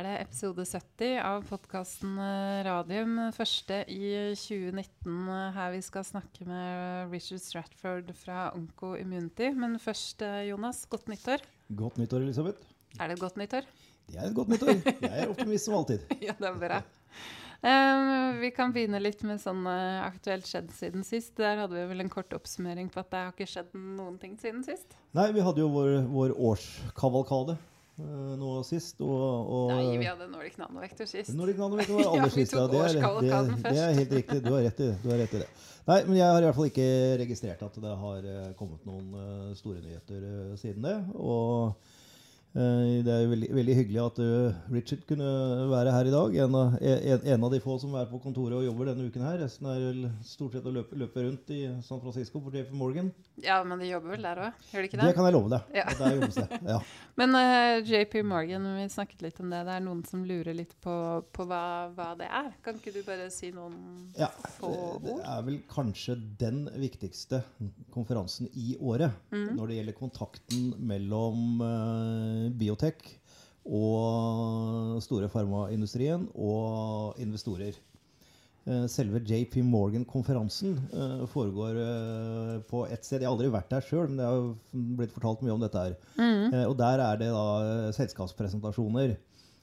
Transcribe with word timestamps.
er 0.00 0.06
det 0.06 0.20
episode 0.22 0.64
70 0.64 1.18
av 1.20 1.42
podkasten 1.44 2.14
Radium. 2.64 3.18
Første 3.36 3.82
i 3.92 4.32
2019 4.38 5.26
her 5.52 5.74
vi 5.74 5.80
skal 5.84 6.06
snakke 6.08 6.46
med 6.48 7.12
Richard 7.12 7.42
Stratford 7.44 8.08
fra 8.16 8.46
Onko 8.56 8.94
Immunity. 8.96 9.50
Men 9.52 9.76
først, 9.82 10.22
eh, 10.24 10.46
Jonas, 10.48 10.86
godt 10.88 11.10
nyttår. 11.12 11.44
Godt 11.76 11.98
nyttår, 12.00 12.24
Elisabeth. 12.24 12.64
Er 12.98 13.08
det 13.08 13.18
et 13.18 13.20
godt 13.20 13.36
nyttår? 13.36 13.68
Det 14.08 14.16
er 14.16 14.26
et 14.30 14.34
godt 14.34 14.48
nyttår. 14.48 14.80
Jeg 15.02 15.12
er 15.20 15.28
optimist 15.28 15.68
som 15.68 15.76
alltid. 15.76 16.00
ja, 16.28 16.32
det 16.38 16.48
er 16.48 16.56
bra. 16.56 16.80
Um, 17.60 18.40
vi 18.40 18.50
kan 18.56 18.72
begynne 18.72 19.02
litt 19.04 19.20
med 19.28 19.42
sånn 19.42 19.66
uh, 19.68 20.00
aktuelt 20.06 20.48
skjedd 20.48 20.72
siden 20.72 21.04
sist. 21.04 21.34
Der 21.36 21.60
hadde 21.60 21.76
vi 21.76 21.84
vel 21.92 22.06
en 22.06 22.12
kort 22.12 22.32
oppsummering 22.32 22.88
på 22.88 23.02
at 23.04 23.10
det 23.12 23.20
har 23.20 23.34
ikke 23.36 23.52
skjedd 23.52 23.76
noen 23.76 24.16
ting 24.22 24.38
siden 24.40 24.64
sist. 24.64 24.96
Nei, 25.12 25.28
vi 25.36 25.44
hadde 25.44 25.60
jo 25.60 25.68
vår, 25.74 26.06
vår 26.08 26.38
årskavalkade 26.40 27.58
nå 28.40 28.54
sist. 28.66 29.00
Og, 29.04 29.50
og, 29.56 29.72
Nei, 29.74 29.98
vi 30.00 30.08
hadde 30.08 30.28
Nordic 30.30 30.58
Nanovektor 30.60 31.08
sist. 31.10 31.32
Nordic 31.36 31.60
Nanovektor 31.60 32.00
var 32.00 32.10
aller 32.12 32.26
ja, 32.30 32.34
sist. 32.34 32.56
tok 32.56 32.72
det, 32.72 32.82
er, 32.86 32.98
det, 33.20 33.60
det 33.66 33.84
er 33.84 33.94
helt 34.00 34.16
riktig. 34.20 34.40
Du 34.44 34.50
har 34.54 34.66
rett. 34.66 34.82
Rett 35.10 35.38
i 35.38 35.42
det. 35.42 35.48
Nei, 35.90 36.00
men 36.08 36.18
jeg 36.20 36.26
har 36.28 36.42
i 36.42 36.48
hvert 36.48 36.58
fall 36.58 36.68
ikke 36.70 36.90
registrert 37.22 37.62
at 37.66 37.78
det 37.82 37.94
har 38.02 38.26
uh, 38.26 38.50
kommet 38.58 38.84
noen 38.88 39.14
uh, 39.16 39.54
store 39.58 39.80
nyheter 39.82 40.26
siden 40.60 40.86
det. 40.86 40.98
Og 41.16 41.72
det 42.50 43.06
er 43.14 43.20
jo 43.22 43.28
veldig, 43.30 43.48
veldig 43.54 43.74
hyggelig 43.78 43.98
at 44.02 44.16
uh, 44.26 44.56
Richard 44.74 45.04
kunne 45.06 45.26
være 45.70 45.92
her 45.94 46.08
i 46.08 46.12
dag. 46.14 46.34
En 46.44 46.54
av, 46.58 46.72
en, 46.82 47.20
en 47.34 47.44
av 47.46 47.52
de 47.54 47.60
få 47.62 47.76
som 47.78 47.92
er 47.94 48.08
på 48.10 48.18
kontoret 48.24 48.56
og 48.58 48.64
jobber 48.66 48.88
denne 48.90 49.06
uken 49.06 49.22
her. 49.22 49.36
Resten 49.44 49.68
er 49.70 50.00
stort 50.26 50.56
sett 50.56 50.66
å 50.66 50.72
løpe, 50.74 50.98
løpe 50.98 51.22
rundt 51.28 51.52
i 51.54 51.60
San 51.86 52.00
Francisco 52.02 52.42
for 52.42 52.50
JP 52.58 52.72
Morgan. 52.74 53.12
Ja, 53.44 53.60
men 53.62 53.78
de 53.78 53.92
jobber 53.92 54.16
vel 54.16 54.26
der 54.26 54.40
òg, 54.48 54.64
gjør 54.72 54.82
de 54.82 54.90
ikke 54.90 54.98
Det 54.98 55.06
det? 55.12 55.14
kan 55.20 55.28
jeg 55.28 55.36
love 55.36 55.52
deg. 55.54 55.70
Ja. 55.78 55.86
Der 56.00 56.16
jobbes 56.18 56.40
det. 56.40 56.48
Ja. 56.72 56.80
Men 57.20 57.34
uh, 57.36 57.76
JP 57.84 58.14
Morgan, 58.24 58.66
vi 58.80 58.88
snakket 58.88 59.22
litt 59.28 59.40
om 59.44 59.50
det. 59.52 59.62
Det 59.68 59.74
er 59.76 59.82
noen 59.84 60.02
som 60.08 60.22
lurer 60.26 60.54
litt 60.56 60.74
på, 60.82 60.94
på 61.36 61.46
hva, 61.50 61.62
hva 61.94 62.10
det 62.18 62.26
er. 62.32 62.50
Kan 62.64 62.78
ikke 62.80 62.94
du 62.96 63.00
bare 63.06 63.26
si 63.34 63.50
noen 63.54 63.76
Ja, 64.18 64.30
få 64.58 64.70
ord? 64.72 65.02
det 65.06 65.16
er 65.22 65.42
vel 65.46 65.58
kanskje 65.70 66.16
den 66.40 66.64
viktigste 66.80 67.42
konferansen 67.94 68.50
i 68.58 68.74
året 68.80 69.12
Mm. 69.30 69.54
når 69.56 69.68
det 69.70 69.76
gjelder 69.76 69.94
kontakten 69.98 70.62
mellom 70.88 71.60
eh, 71.62 72.39
biotek 72.60 73.04
og 73.66 74.98
store 75.04 75.28
farmaindustrien 75.32 76.26
og 76.34 77.20
investorer. 77.20 77.76
Eh, 78.68 78.84
selve 78.92 79.22
JP 79.24 79.62
Morgan-konferansen 79.64 80.74
eh, 80.92 81.22
foregår 81.32 81.78
eh, 81.80 82.56
på 82.68 82.84
ett 82.86 83.04
sted. 83.06 83.22
Jeg 83.22 83.28
har 83.28 83.32
aldri 83.32 83.48
vært 83.52 83.72
der 83.72 83.86
sjøl, 83.86 84.10
men 84.10 84.20
det 84.20 84.28
har 84.28 84.50
blitt 84.98 85.14
fortalt 85.14 85.40
mye 85.44 85.54
om 85.54 85.62
dette 85.64 85.84
her. 85.86 85.96
Mm. 86.20 86.58
Og 86.68 86.76
der 86.78 87.02
er 87.06 87.20
det 87.22 87.30
da 87.32 87.46
selskapspresentasjoner. 87.96 89.16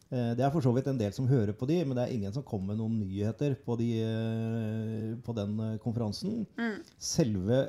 Eh, 0.09 0.33
Det 0.37 0.43
er 0.45 0.51
for 0.53 0.63
så 0.63 0.71
vidt 0.75 0.87
en 0.87 0.99
del 0.99 1.11
som 1.15 1.27
hører 1.27 1.55
på 1.57 1.67
de, 1.67 1.81
men 1.83 1.97
det 1.97 2.05
er 2.05 2.13
ingen 2.15 2.33
som 2.35 2.45
kommer 2.47 2.71
med 2.73 2.79
noen 2.79 2.99
nyheter 3.01 3.57
på, 3.65 3.75
de, 3.79 3.89
eh, 4.03 5.15
på 5.23 5.35
den 5.35 5.57
eh, 5.59 5.77
konferansen. 5.83 6.45
Mm. 6.55 6.77
Selve 6.97 7.61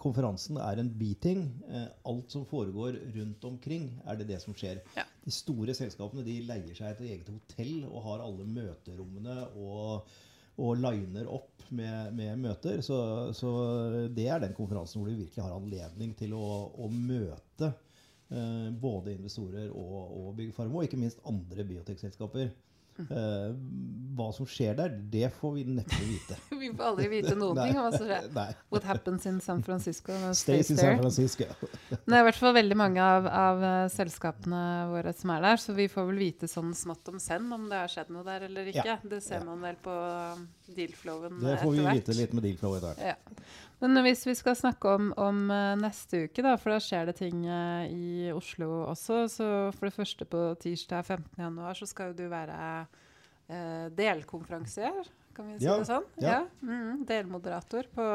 konferansen 0.00 0.58
er 0.62 0.82
en 0.82 0.90
biting. 0.98 1.44
Eh, 1.70 1.86
alt 2.10 2.34
som 2.34 2.46
foregår 2.48 2.98
rundt 3.14 3.44
omkring, 3.46 3.92
er 4.06 4.18
det 4.18 4.30
det 4.32 4.40
som 4.42 4.56
skjer. 4.58 4.82
Ja. 4.98 5.06
De 5.24 5.34
store 5.34 5.76
selskapene 5.76 6.26
de 6.26 6.40
leier 6.48 6.74
seg 6.74 6.96
et 6.96 7.04
eget 7.12 7.30
hotell 7.30 7.84
og 7.88 8.02
har 8.08 8.24
alle 8.26 8.48
møterommene 8.48 9.38
og, 9.60 10.08
og 10.58 10.80
liner 10.82 11.30
opp 11.30 11.68
med, 11.70 12.14
med 12.16 12.40
møter. 12.42 12.80
Så, 12.82 12.96
så 13.36 13.52
det 14.14 14.26
er 14.26 14.42
den 14.42 14.56
konferansen 14.56 14.98
hvor 14.98 15.10
du 15.10 15.20
virkelig 15.20 15.44
har 15.44 15.54
anledning 15.54 16.14
til 16.18 16.34
å, 16.34 16.72
å 16.74 16.90
møte 16.90 17.70
både 18.28 19.14
investorer 19.14 19.70
og, 19.72 20.00
og 20.20 20.32
Big 20.36 20.52
og 20.58 20.82
ikke 20.84 21.00
minst 21.00 21.22
andre 21.24 21.64
biotekselskaper. 21.64 22.50
Eh, 22.98 23.50
hva 24.18 24.26
som 24.34 24.46
skjer 24.50 24.74
der, 24.78 24.94
det 25.12 25.28
får 25.36 25.52
vi 25.54 25.62
neppe 25.70 25.98
vite. 26.02 26.38
Vi 26.58 26.70
får 26.74 26.88
aldri 26.88 27.06
vite 27.12 27.34
noen 27.38 27.60
ting 27.60 27.76
om 27.78 27.84
hva 27.86 27.92
som 27.94 28.08
skjer. 28.08 28.56
What 28.74 28.88
happens 28.88 29.26
in 29.30 29.38
San 29.44 29.62
Francisco 29.62 30.16
stays 30.34 30.66
Stays 30.66 30.72
in. 30.74 30.80
San 30.80 30.98
Francisco. 30.98 31.46
Det 31.92 32.00
er 32.02 32.24
i 32.24 32.26
hvert 32.26 32.40
fall 32.40 32.56
veldig 32.56 32.78
mange 32.78 33.04
av, 33.04 33.28
av 33.30 33.62
eh, 33.68 33.84
selskapene 33.94 34.62
våre 34.90 35.14
som 35.14 35.30
er 35.36 35.46
der, 35.46 35.62
så 35.62 35.76
vi 35.78 35.86
får 35.92 36.08
vel 36.10 36.18
vite 36.24 36.50
sånn 36.50 36.74
smått 36.76 37.12
om 37.12 37.22
senn 37.22 37.46
om 37.54 37.68
det 37.70 37.78
har 37.84 37.92
skjedd 37.92 38.10
noe 38.14 38.26
der 38.26 38.48
eller 38.48 38.72
ikke. 38.72 38.86
Ja. 38.90 38.98
Det 39.06 39.22
ser 39.22 39.38
Ja. 39.38 39.46
man 39.46 39.62
vel 39.62 39.78
på 39.78 39.94
deal-flowen 40.74 41.38
Det 41.38 41.54
eh, 41.54 41.62
får 41.62 41.78
vi 41.78 41.86
vite 42.00 42.18
litt 42.18 42.34
med 42.34 42.48
deal-flow 42.48 42.76
etter 42.80 42.98
hvert. 42.98 43.14
Ja. 43.14 43.46
Men 43.80 44.00
hvis 44.02 44.24
vi 44.26 44.34
skal 44.34 44.56
snakke 44.58 44.90
om, 44.96 45.12
om 45.22 45.44
eh, 45.54 45.74
neste 45.78 46.24
uke, 46.26 46.42
da, 46.42 46.56
for 46.58 46.74
da 46.74 46.80
skjer 46.82 47.10
det 47.12 47.16
ting 47.20 47.44
eh, 47.46 47.84
i 47.94 48.32
Oslo 48.34 48.84
også. 48.88 49.20
Så 49.30 49.50
for 49.76 49.86
det 49.88 49.94
første 49.94 50.26
på 50.26 50.40
tirsdag 50.62 51.04
15. 51.06 51.28
januar 51.44 51.78
så 51.78 51.86
skal 51.86 52.10
jo 52.10 52.18
du 52.18 52.26
være 52.32 52.58
eh, 53.46 53.86
delkonferansier, 53.94 55.06
kan 55.36 55.52
vi 55.52 55.60
si 55.60 55.68
Ja, 55.68 55.78
det 55.78 55.86
sånn? 55.92 56.08
ja. 56.24 56.40
Mm, 56.62 57.04
delmoderator 57.06 57.86
på 57.94 58.08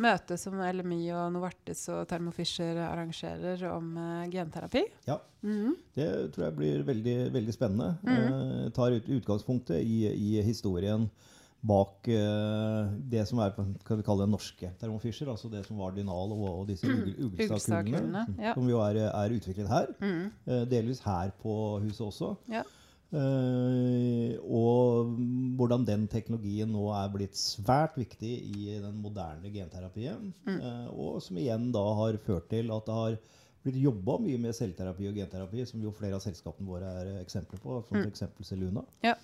møtet 0.00 0.40
som 0.40 0.58
LMI 0.60 1.06
og 1.16 1.30
Novartis 1.32 1.86
og 1.92 2.02
Thermo 2.10 2.32
Fisher 2.36 2.76
arrangerer 2.84 3.62
om 3.70 3.92
eh, 4.00 4.26
genterapi. 4.32 4.82
Ja. 5.08 5.20
Mm. 5.44 5.76
Det 5.96 6.08
tror 6.34 6.48
jeg 6.48 6.56
blir 6.58 6.82
veldig, 6.88 7.16
veldig 7.36 7.54
spennende. 7.54 7.92
Eh, 8.08 8.66
tar 8.76 8.96
ut, 8.96 9.08
utgangspunktet 9.20 9.84
i, 9.84 10.02
i 10.10 10.40
historien 10.48 11.08
bak 11.66 12.08
uh, 12.12 12.86
det 13.10 13.24
som 13.28 13.40
er 13.42 13.52
hva 13.56 13.96
vi 13.98 14.04
kalle 14.06 14.24
det 14.26 14.32
norske 14.32 14.70
termofischer. 14.80 15.28
Altså 15.32 15.50
det 15.52 15.64
som 15.66 15.78
var 15.82 15.94
Dynal 15.96 16.32
og, 16.36 16.46
og 16.62 16.64
disse 16.70 16.86
ugl- 16.86 17.16
Ugelstad-kulene. 17.28 18.26
Ja. 18.38 18.54
som 18.54 18.68
jo 18.70 18.80
er, 18.84 19.00
er 19.10 19.34
utviklet 19.36 19.68
her. 19.72 19.92
Mm. 20.00 20.26
Uh, 20.46 20.64
delvis 20.70 21.00
her 21.06 21.32
på 21.42 21.56
huset 21.84 22.04
også. 22.08 22.34
Ja. 22.52 22.62
Uh, 23.16 24.34
og 24.50 25.14
hvordan 25.58 25.84
den 25.86 26.06
teknologien 26.10 26.70
nå 26.74 26.88
er 26.96 27.10
blitt 27.14 27.38
svært 27.38 27.94
viktig 27.98 28.32
i 28.50 28.76
den 28.82 28.98
moderne 29.02 29.50
genterapien. 29.54 30.32
Mm. 30.46 30.58
Uh, 30.60 30.86
og 30.94 31.22
som 31.24 31.38
igjen 31.40 31.70
da 31.74 31.84
har 32.00 32.18
ført 32.26 32.48
til 32.52 32.70
at 32.74 32.86
det 32.88 32.96
har 33.00 33.18
blitt 33.66 33.78
jobba 33.82 34.18
mye 34.22 34.38
med 34.38 34.54
selvterapi 34.54 35.08
og 35.10 35.16
genterapi, 35.18 35.64
som 35.66 35.80
jo 35.82 35.90
flere 35.94 36.18
av 36.18 36.22
selskapene 36.22 36.68
våre 36.70 36.90
er 37.00 37.08
eksempler 37.24 37.58
på, 37.62 37.80
som 37.88 37.98
Mm. 37.98 38.04
f.eks. 38.12 38.46
Seluna. 38.46 38.84
Ja. 39.02 39.16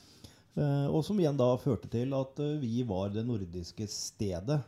Eh, 0.53 0.87
og 0.93 1.01
som 1.07 1.21
igjen 1.21 1.39
da 1.41 1.49
førte 1.61 1.89
til 1.93 2.13
at 2.17 2.41
eh, 2.45 2.59
vi 2.61 2.83
var 2.85 3.13
det 3.15 3.25
nordiske 3.25 3.87
stedet 3.89 4.59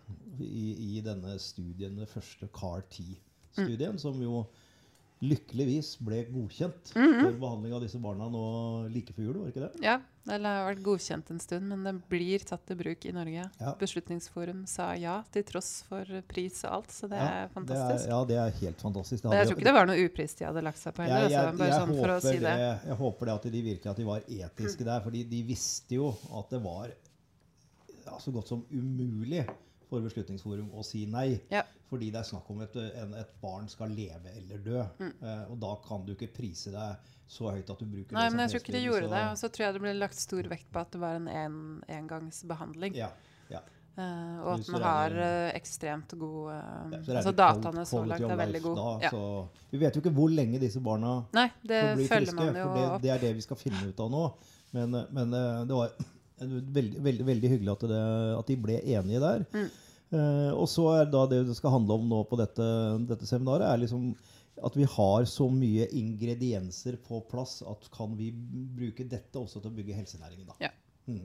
i, 0.41 0.97
i 0.97 1.03
denne 1.05 1.37
studien, 1.43 1.99
den 1.99 2.09
første 2.09 2.49
CAR-10-studien, 2.57 4.01
som 4.01 4.17
jo 4.23 4.47
lykkeligvis 5.25 5.95
ble 6.05 6.23
godkjent 6.33 6.91
for 6.95 7.37
behandling 7.41 7.75
av 7.77 7.83
disse 7.85 7.99
barna 8.03 8.27
nå 8.33 8.43
like 8.93 9.15
før 9.17 9.29
jul, 9.29 9.39
var 9.43 9.53
ikke 9.53 9.63
det? 9.65 9.71
Ja, 9.85 9.97
det 10.29 10.39
har 10.45 10.67
vært 10.69 10.83
godkjent 10.85 11.31
en 11.35 11.41
stund, 11.43 11.69
men 11.69 11.85
det 11.85 11.95
blir 12.13 12.45
tatt 12.49 12.71
i 12.73 12.77
bruk 12.79 13.05
i 13.09 13.13
Norge. 13.17 13.47
Ja. 13.61 13.73
Beslutningsforum 13.81 14.63
sa 14.71 14.91
ja, 15.01 15.19
til 15.35 15.45
tross 15.49 15.71
for 15.89 16.09
pris 16.31 16.63
og 16.65 16.79
alt, 16.79 16.95
så 16.95 17.11
det 17.11 17.21
Ja, 17.21 17.31
er 17.45 17.53
fantastisk. 17.55 18.05
Det 18.05 18.09
er, 18.09 18.15
ja, 18.15 18.21
det 18.31 18.39
er 18.45 18.55
helt 18.63 18.85
fantastisk. 18.87 19.23
Det 19.23 19.33
Men 19.33 19.41
jeg 19.41 19.51
tror 19.51 19.59
ikke 19.59 19.69
det 19.71 19.77
var 19.79 19.91
noe 19.91 20.07
upris 20.09 20.39
de 20.39 20.49
hadde 20.49 20.65
lagt 20.69 20.81
seg 20.81 20.97
på 20.97 21.05
heller. 21.05 21.27
jeg, 21.27 21.35
jeg, 21.35 21.59
jeg, 21.61 21.75
sånn 21.79 21.95
håper 21.97 22.15
si 22.25 22.37
det. 22.45 22.55
jeg 22.89 22.99
håper 23.03 23.31
det 23.31 23.35
at 23.35 23.51
de 23.57 23.65
virkelig 23.71 23.93
at 23.95 24.01
de 24.01 24.09
var 24.09 24.31
etiske 24.41 24.89
der, 24.89 25.05
fordi 25.05 25.25
de 25.35 25.43
visste 25.51 26.01
jo 26.01 26.13
at 26.41 26.57
det 26.57 26.63
var 26.65 26.95
ja, 28.05 28.19
så 28.21 28.33
godt 28.35 28.51
som 28.53 28.65
umulig 28.73 29.45
for 29.89 30.01
Beslutningsforum 30.05 30.71
å 30.75 30.83
si 30.87 31.05
nei. 31.07 31.41
Ja. 31.53 31.63
Fordi 31.91 32.09
det 32.11 32.21
er 32.23 32.27
snakk 32.27 32.49
om 32.51 32.63
at 32.65 32.75
et 32.77 33.35
barn 33.43 33.69
skal 33.71 33.93
leve 33.95 34.33
eller 34.35 34.59
dø. 34.65 34.81
Mm. 34.99 35.13
Uh, 35.23 35.45
og 35.53 35.59
da 35.63 35.75
kan 35.87 36.07
du 36.07 36.15
ikke 36.15 36.33
prise 36.35 36.73
deg 36.75 37.11
så 37.31 37.51
høyt 37.55 37.71
at 37.71 37.79
du 37.81 37.87
bruker 37.87 38.13
Nei, 38.17 38.25
det 38.25 38.31
som 38.31 38.37
men 38.37 38.43
jeg 38.45 38.51
tror 38.53 38.61
ikke 38.65 38.73
de 38.77 38.83
gjorde 38.85 39.07
så- 39.07 39.13
det. 39.15 39.23
Og 39.31 39.39
så 39.39 39.49
tror 39.55 39.65
jeg 39.67 39.75
det 39.77 39.83
ble 39.85 39.95
lagt 39.95 40.15
stor 40.21 40.43
vekt 40.51 40.67
på 40.73 40.81
at 40.81 40.91
det 40.93 41.01
var 41.01 41.15
en 41.21 41.29
en 41.29 41.57
engangsbehandling. 41.89 42.95
Ja, 42.99 43.11
ja. 43.51 43.61
Uh, 43.97 44.41
og 44.43 44.49
at 44.59 44.69
man 44.75 44.83
har 44.83 45.13
eh, 45.23 45.53
ekstremt 45.55 46.11
god 46.19 46.49
uh, 46.51 46.91
Ja, 46.91 47.19
Altså 47.21 47.31
dataene 47.31 47.85
så 47.87 48.01
langt 48.05 48.25
er 48.27 48.41
veldig 48.41 48.63
gode. 48.65 48.77
da, 48.83 49.07
Ja. 49.07 49.47
vi 49.71 49.79
vet 49.79 49.95
jo 49.95 50.01
ikke 50.03 50.13
hvor 50.17 50.33
lenge 50.35 50.59
disse 50.59 50.81
barna 50.83 51.13
Nei, 51.33 51.47
det 51.63 51.79
får 51.85 51.95
bli 52.01 52.09
følger 52.09 52.27
friske. 52.27 52.35
man 52.41 52.59
jo 52.59 52.73
det, 52.75 53.03
det 53.05 53.11
er 53.15 53.19
det 53.23 53.35
vi 53.37 53.41
skal 53.47 53.57
finne 53.61 53.87
ut 53.87 54.01
av 54.01 54.11
nå. 54.11 54.25
Men, 54.75 54.91
men 55.15 55.31
det 55.31 55.77
var 55.79 55.93
veldig, 56.41 57.03
veldig, 57.05 57.27
veldig 57.29 57.51
hyggelig 57.55 57.73
at, 57.77 57.85
det, 57.91 58.03
at 58.39 58.47
de 58.51 58.57
ble 58.65 58.79
enige 58.83 59.21
der. 59.23 59.45
Mm. 59.55 59.69
Eh, 60.15 60.51
og 60.55 60.69
så 60.71 60.85
er 61.01 61.11
da 61.11 61.25
det 61.31 61.43
det 61.49 61.57
skal 61.59 61.75
handle 61.77 61.97
om 61.99 62.09
nå 62.11 62.23
på 62.31 62.39
dette, 62.39 62.67
dette 63.09 63.27
seminaret, 63.27 63.67
er 63.67 63.83
liksom 63.83 64.13
at 64.65 64.77
vi 64.79 64.85
har 64.87 65.25
så 65.27 65.49
mye 65.51 65.89
ingredienser 65.99 66.97
på 67.03 67.19
plass 67.27 67.57
at 67.67 67.89
kan 67.95 68.13
vi 68.19 68.29
bruke 68.31 69.03
dette 69.11 69.41
også 69.41 69.59
til 69.61 69.73
å 69.73 69.75
bygge 69.75 69.97
helsenæringen. 69.99 70.47
da. 70.47 70.55
Ja. 70.63 70.71
Mm. 71.11 71.25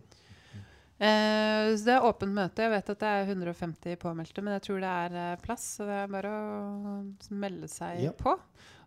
Eh, 0.99 1.67
så 1.77 1.85
det 1.85 1.93
er 1.95 2.03
åpent 2.09 2.33
møte. 2.35 2.65
Jeg 2.65 2.73
vet 2.73 2.89
at 2.91 2.99
det 3.03 3.11
er 3.13 3.29
150 3.29 3.95
påmeldte, 4.01 4.41
men 4.43 4.57
jeg 4.57 4.65
tror 4.65 4.81
det 4.83 4.89
er 4.91 5.19
eh, 5.21 5.37
plass. 5.45 5.67
Så 5.77 5.85
det 5.87 5.99
er 6.01 6.11
bare 6.11 6.33
å 6.33 6.97
melde 7.39 7.69
seg 7.71 8.01
Ja. 8.03 8.11
på. 8.19 8.33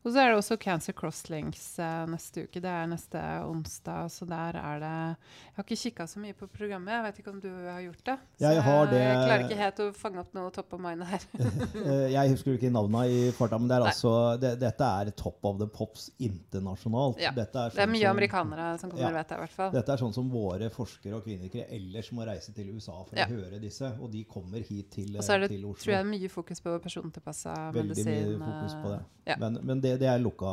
Og 0.04 0.10
så 0.10 0.19
er 0.19 0.32
det 0.32 0.38
også 0.40 0.56
Cancer 0.58 0.93
Crosslinks 0.99 1.78
eh, 1.78 2.06
neste 2.10 2.43
uke. 2.49 2.58
Det 2.58 2.66
er 2.66 2.88
neste 2.90 3.20
onsdag, 3.46 4.08
så 4.10 4.26
der 4.26 4.56
er 4.58 4.81
det 4.82 4.90
Jeg 4.90 5.54
har 5.54 5.62
ikke 5.62 5.78
kikka 5.78 6.06
så 6.10 6.19
mye 6.19 6.34
på 6.34 6.49
programmet, 6.50 6.90
jeg 6.90 7.04
vet 7.06 7.19
ikke 7.22 7.31
om 7.31 7.38
du 7.40 7.46
har 7.69 7.78
gjort 7.84 8.02
det? 8.08 8.16
Så 8.40 8.50
Jeg 8.50 8.62
har 8.66 8.87
det- 8.90 8.99
Jeg 9.02 9.20
klarer 9.28 9.44
ikke 9.46 9.58
helt 9.62 9.78
å 9.78 9.87
fange 9.94 10.19
opp 10.19 10.34
noe 10.34 10.50
top 10.50 10.72
of 10.75 10.81
mind 10.81 11.04
her. 11.04 11.20
Eh, 11.87 12.10
Jeg 12.12 12.31
husker 12.34 12.54
ikke 12.58 12.70
navnene 12.72 13.04
i 13.10 13.31
farta, 13.31 13.58
men 13.58 13.69
det 13.69 13.76
er 13.78 13.87
altså, 13.87 14.12
det, 14.40 14.58
dette 14.60 14.82
er 14.84 15.10
top 15.14 15.38
of 15.44 15.58
the 15.58 15.66
pops 15.66 16.10
internasjonalt. 16.19 17.20
Ja, 17.22 17.31
er, 17.31 17.34
Det 17.34 17.56
er 17.56 17.70
sånn 17.70 17.90
mye 17.94 18.02
som- 18.02 18.16
amerikanere 18.16 18.78
som 18.81 18.90
kommer, 18.90 19.10
Ja. 19.10 19.22
vet 19.22 19.28
jeg 19.28 19.38
i 19.38 19.43
hvert 19.43 19.50
fall. 19.56 19.70
Dette 19.72 19.88
er 19.93 19.96
sånn 20.02 20.14
som 20.14 20.31
våre 20.31 20.70
forskere 20.70 21.14
og 21.14 21.25
klinikere 21.25 21.66
ellers 21.70 22.10
må 22.12 22.26
reise 22.26 22.52
til 22.55 22.75
USA 22.75 23.05
for 23.05 23.16
Ja. 23.16 23.26
å 23.26 23.28
høre 23.31 23.60
disse, 23.60 23.87
og 24.00 24.10
de 24.10 24.25
kommer 24.25 24.60
hit 24.66 24.90
til, 24.90 25.16
Og 25.16 25.22
så 25.22 25.34
er 25.34 25.38
det, 25.40 25.50
til 25.50 25.62
tror 25.62 25.75
Oslo. 25.76 25.93
jeg, 25.93 26.06
mye 26.06 26.28
fokus 26.28 26.60
på 26.60 26.78
persontilpassa 26.82 27.72
Veldig 27.72 28.05
mye 28.05 28.38
fokus 28.38 28.75
på 28.82 28.88
det. 28.96 29.00
eh. 29.26 29.37
Men, 29.38 29.58
men 29.62 29.81
det, 29.81 29.91
det 30.00 30.08
er 30.08 30.18
lukka 30.22 30.52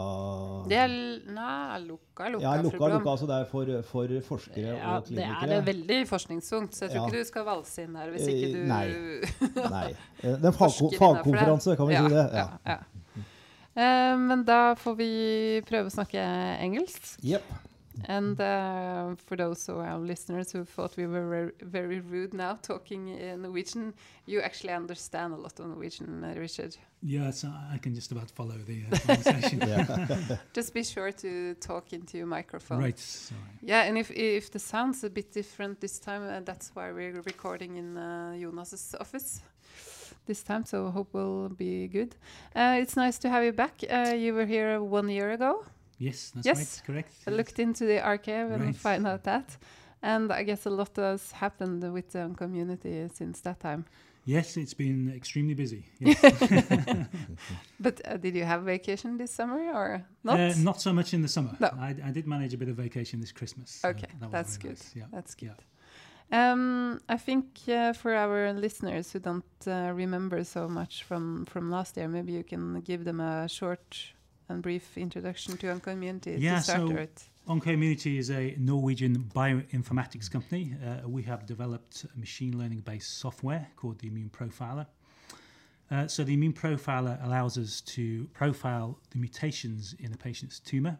Det 0.70 0.78
er 0.78 0.88
Nei, 1.34 1.80
lukka, 1.86 2.30
lukka. 2.34 2.42
Ja, 2.44 2.56
lukka, 2.62 2.78
program. 2.78 2.98
lukka, 2.98 3.10
altså 3.16 3.28
det 3.30 3.36
er 3.40 3.46
for, 3.52 3.72
for 3.92 4.08
forskere 4.28 4.76
Ja, 4.78 4.98
og 4.98 5.08
det 5.10 5.24
er 5.26 5.54
er 5.58 5.62
veldig 5.68 6.00
forskningstungt, 6.10 6.74
så 6.76 6.86
jeg 6.86 6.92
tror 6.92 7.02
Ja. 7.02 7.08
ikke 7.08 7.24
du 7.24 7.30
skal 7.32 7.46
valse 7.46 7.84
inn 7.84 7.94
der 7.94 8.12
hvis 8.12 8.28
Eh, 8.28 8.34
ikke 8.36 8.54
du 8.54 8.68
nei. 8.68 8.88
Nei. 9.78 9.88
Eh, 10.24 10.36
Det 10.36 10.44
er 10.44 10.52
en 10.52 10.54
fagko 10.54 10.90
det. 10.92 11.00
fagkonferanse, 11.00 11.76
kan 11.78 11.88
vi 11.88 11.94
ja, 11.94 12.04
si 12.08 12.14
det? 12.14 12.28
Ja. 12.34 12.48
Ja, 12.66 12.78
Eh, 13.80 14.16
men 14.18 14.42
da 14.44 14.74
får 14.76 14.96
vi 14.98 15.62
prøve 15.70 15.88
å 15.88 15.94
snakke 15.94 16.20
engelsk. 16.60 17.14
Yep. 17.24 17.44
And 18.06 18.40
uh, 18.40 19.16
for 19.26 19.36
those 19.36 19.68
of 19.70 19.78
our 19.78 20.00
listeners 20.00 20.52
who 20.52 20.64
thought 20.66 20.98
we 20.98 21.08
were 21.08 21.28
very, 21.28 21.52
very 21.62 22.00
rude 22.00 22.34
now 22.34 22.58
talking 22.62 23.10
in 23.10 23.42
Norwegian, 23.42 23.94
you 24.26 24.42
actually 24.42 24.74
understand 24.74 25.34
a 25.34 25.38
lot 25.38 25.60
of 25.60 25.68
Norwegian, 25.68 26.24
uh, 26.24 26.34
Richard. 26.38 26.76
Yes, 27.02 27.44
I 27.46 27.76
I 27.76 27.78
can 27.78 27.96
just 27.96 28.12
about 28.12 28.30
follow 28.32 28.58
the 28.68 28.84
uh, 28.92 28.98
conversation. 29.08 30.38
Just 30.54 30.74
be 30.74 30.84
sure 30.84 31.12
to 31.12 31.54
talk 31.56 31.94
into 31.94 32.18
your 32.18 32.28
microphone. 32.28 32.80
Right. 32.80 33.00
Sorry. 33.00 33.42
Yeah, 33.62 33.88
and 33.88 33.98
if 33.98 34.12
if 34.12 34.52
the 34.52 34.60
sound's 34.60 35.04
a 35.04 35.10
bit 35.10 35.32
different 35.32 35.80
this 35.80 36.00
time, 36.00 36.24
uh, 36.24 36.42
that's 36.44 36.76
why 36.76 36.92
we're 36.92 37.22
recording 37.22 37.78
in 37.78 37.98
uh, 37.98 38.36
Jonas's 38.38 38.96
office 39.00 39.42
this 40.26 40.44
time. 40.44 40.66
So 40.66 40.88
I 40.88 40.92
hope 40.92 41.14
will 41.14 41.50
be 41.50 41.88
good. 41.88 42.16
Uh, 42.56 42.78
it's 42.82 42.96
nice 42.96 43.18
to 43.20 43.30
have 43.30 43.44
you 43.44 43.54
back. 43.54 43.84
Uh, 43.90 44.14
you 44.18 44.34
were 44.34 44.46
here 44.46 44.82
one 44.82 45.10
year 45.10 45.32
ago. 45.32 45.64
Yes, 46.00 46.32
that's 46.32 46.46
Yes, 46.46 46.58
right. 46.58 46.84
Correct. 46.88 47.14
I 47.28 47.32
looked 47.32 47.60
into 47.60 47.86
the 47.86 48.02
archive 48.02 48.52
and 48.52 48.64
Right. 48.66 48.76
find 48.76 49.06
out 49.08 49.24
that. 49.24 49.58
And 50.02 50.32
I 50.32 50.44
guess 50.44 50.66
a 50.66 50.70
lot 50.70 50.96
has 50.96 51.32
happened 51.34 51.84
with 51.94 52.12
the 52.12 52.34
community 52.38 53.08
since 53.14 53.42
that 53.42 53.60
time. 53.60 53.84
Yes, 54.26 54.58
it's 54.58 54.74
been 54.76 55.12
extremely 55.16 55.56
busy. 55.56 55.84
Yes. 56.00 56.20
But 57.80 58.02
uh, 58.06 58.18
did 58.18 58.36
you 58.36 58.44
have 58.46 58.62
a 58.62 58.66
vacation 58.66 59.18
this 59.18 59.32
summer 59.32 59.60
or 59.74 60.04
not? 60.24 60.40
Uh, 60.40 60.54
not 60.58 60.82
so 60.82 60.94
much 60.94 61.14
in 61.14 61.22
the 61.22 61.28
summer. 61.28 61.56
No. 61.60 61.70
I, 61.80 61.96
I 62.06 62.12
did 62.12 62.28
manage 62.28 62.54
a 62.54 62.58
bit 62.58 62.70
of 62.70 62.76
vacation 62.76 63.20
this 63.22 63.32
Christmas. 63.32 63.82
uh, 63.84 63.90
Okay, 63.90 64.08
that 64.20 64.32
that's 64.32 64.58
good. 64.58 64.70
nice, 64.78 64.96
Yeah. 64.96 65.06
That's 65.12 65.36
good. 65.36 65.56
Yeah. 66.32 66.52
Um, 66.52 67.00
I 67.10 67.18
think 67.18 67.46
uh, 67.68 67.94
for 67.94 68.14
our 68.14 68.54
listeners 68.54 69.12
who 69.12 69.20
don't 69.20 69.44
uh, 69.68 69.92
remember 69.96 70.44
so 70.44 70.68
much 70.70 71.04
from, 71.04 71.46
from 71.46 71.72
last 71.72 71.98
year, 71.98 72.08
maybe 72.08 72.34
you 72.34 72.44
can 72.44 72.82
give 72.82 73.04
them 73.04 73.20
a 73.20 73.48
short 73.50 73.98
and 74.50 74.64
brief 74.64 74.98
introduction 74.98 75.56
to 75.58 75.68
OncoImmunity 75.68 76.40
Yeah, 76.40 76.58
to 76.58 76.64
start 76.64 76.80
so- 76.80 76.94
with. 76.94 77.30
OncoImmunity 77.48 78.18
is 78.20 78.30
a 78.30 78.56
Norwegian 78.60 79.32
bioinformatics 79.34 80.30
company. 80.30 80.76
Uh, 80.86 81.08
we 81.08 81.24
have 81.24 81.48
developed 81.48 82.06
a 82.16 82.20
machine 82.20 82.58
learning 82.58 82.82
based 82.82 83.18
software 83.18 83.68
called 83.76 83.98
the 84.00 84.08
Immune 84.08 84.30
Profiler. 84.30 84.86
Uh, 85.90 86.08
so, 86.08 86.24
the 86.24 86.36
Immune 86.36 86.54
Profiler 86.54 87.24
allows 87.26 87.58
us 87.58 87.82
to 87.82 88.26
profile 88.34 89.00
the 89.10 89.18
mutations 89.18 89.96
in 90.00 90.14
a 90.14 90.18
patient's 90.18 90.60
tumor 90.60 91.00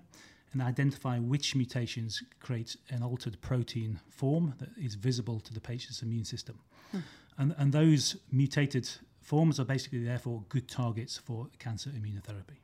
and 0.52 0.64
identify 0.64 1.20
which 1.20 1.56
mutations 1.56 2.24
create 2.40 2.76
an 2.90 3.04
altered 3.04 3.40
protein 3.42 4.00
form 4.10 4.56
that 4.58 4.70
is 4.84 4.96
visible 4.96 5.40
to 5.42 5.54
the 5.54 5.62
patient's 5.62 6.02
immune 6.02 6.26
system. 6.26 6.58
And, 7.38 7.54
and 7.60 7.72
those 7.72 8.16
mutated 8.32 8.90
forms 9.22 9.60
are 9.60 9.66
basically 9.66 10.04
therefore 10.04 10.44
good 10.50 10.68
targets 10.68 11.18
for 11.18 11.50
cancer 11.60 11.92
immunotherapy. 11.92 12.58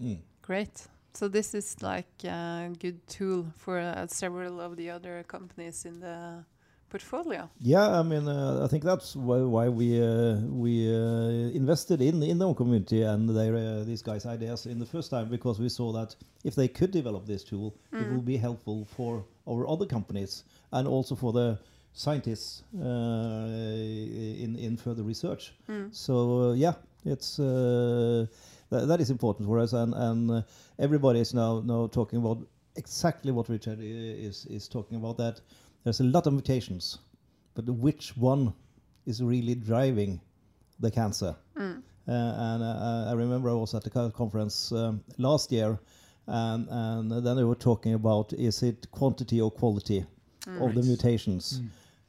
Mm. 0.00 0.18
Great. 0.42 0.88
So 1.14 1.28
this 1.28 1.54
is 1.54 1.76
like 1.82 2.24
a 2.24 2.70
good 2.78 3.06
tool 3.08 3.46
for 3.56 3.78
uh, 3.78 4.06
several 4.06 4.60
of 4.60 4.76
the 4.76 4.90
other 4.90 5.24
companies 5.24 5.84
in 5.84 6.00
the 6.00 6.44
portfolio. 6.88 7.48
Yeah, 7.60 8.00
I 8.00 8.02
mean, 8.02 8.28
uh, 8.28 8.64
I 8.64 8.68
think 8.68 8.84
that's 8.84 9.16
why, 9.16 9.38
why 9.38 9.68
we 9.68 10.00
uh, 10.00 10.36
we 10.64 10.94
uh, 10.94 11.50
invested 11.54 12.00
in 12.00 12.22
in 12.22 12.38
the 12.38 12.54
community 12.54 13.02
and 13.02 13.28
their 13.28 13.54
uh, 13.54 13.84
these 13.84 14.02
guys' 14.02 14.26
ideas 14.26 14.66
in 14.66 14.78
the 14.78 14.86
first 14.86 15.10
time 15.10 15.28
because 15.28 15.58
we 15.58 15.68
saw 15.68 15.92
that 15.92 16.14
if 16.44 16.54
they 16.54 16.68
could 16.68 16.90
develop 16.90 17.26
this 17.26 17.44
tool, 17.44 17.74
it 17.92 18.08
will 18.10 18.22
be 18.22 18.36
helpful 18.36 18.86
for 18.96 19.24
our 19.46 19.66
other 19.66 19.86
companies 19.86 20.44
and 20.72 20.86
also 20.86 21.14
for 21.14 21.32
the 21.32 21.58
scientists 21.92 22.62
uh, 22.80 22.84
in 24.44 24.56
in 24.56 24.76
further 24.76 25.02
research. 25.02 25.52
So 25.90 26.50
uh, 26.50 26.52
yeah, 26.54 26.74
it's 27.04 27.38
uh, 27.38 28.26
that, 28.70 28.86
that 28.88 29.00
is 29.00 29.10
important 29.10 29.46
for 29.48 29.58
us, 29.58 29.72
and 29.72 29.94
and 29.94 30.30
uh, 30.30 30.42
everybody 30.78 31.20
is 31.20 31.34
now 31.34 31.60
now 31.64 31.86
talking 31.88 32.18
about 32.18 32.38
exactly 32.76 33.32
what 33.32 33.48
Richard 33.48 33.78
is 33.80 34.46
is 34.46 34.68
talking 34.68 34.96
about. 34.98 35.16
That 35.18 35.40
there's 35.84 36.00
a 36.00 36.04
lot 36.04 36.26
of 36.26 36.32
mutations, 36.32 36.98
but 37.54 37.64
which 37.68 38.16
one 38.16 38.52
is 39.06 39.22
really 39.22 39.54
driving 39.54 40.20
the 40.80 40.90
cancer? 40.90 41.34
Uh, 41.56 42.12
and 42.12 42.62
uh, 42.62 43.10
I 43.10 43.12
remember 43.12 43.50
I 43.50 43.54
was 43.54 43.74
at 43.74 43.84
the 43.84 43.90
conference 44.10 44.72
um, 44.72 45.02
last 45.18 45.52
year, 45.52 45.78
and 46.26 46.68
and 46.70 47.10
then 47.10 47.36
they 47.36 47.44
were 47.44 47.54
talking 47.58 47.94
about 47.94 48.32
is 48.32 48.62
it 48.62 48.90
quantity 48.90 49.40
or 49.40 49.50
quality 49.50 50.04
of 50.46 50.74
the 50.74 50.80
Right. 50.80 50.84
mutations. 50.88 51.60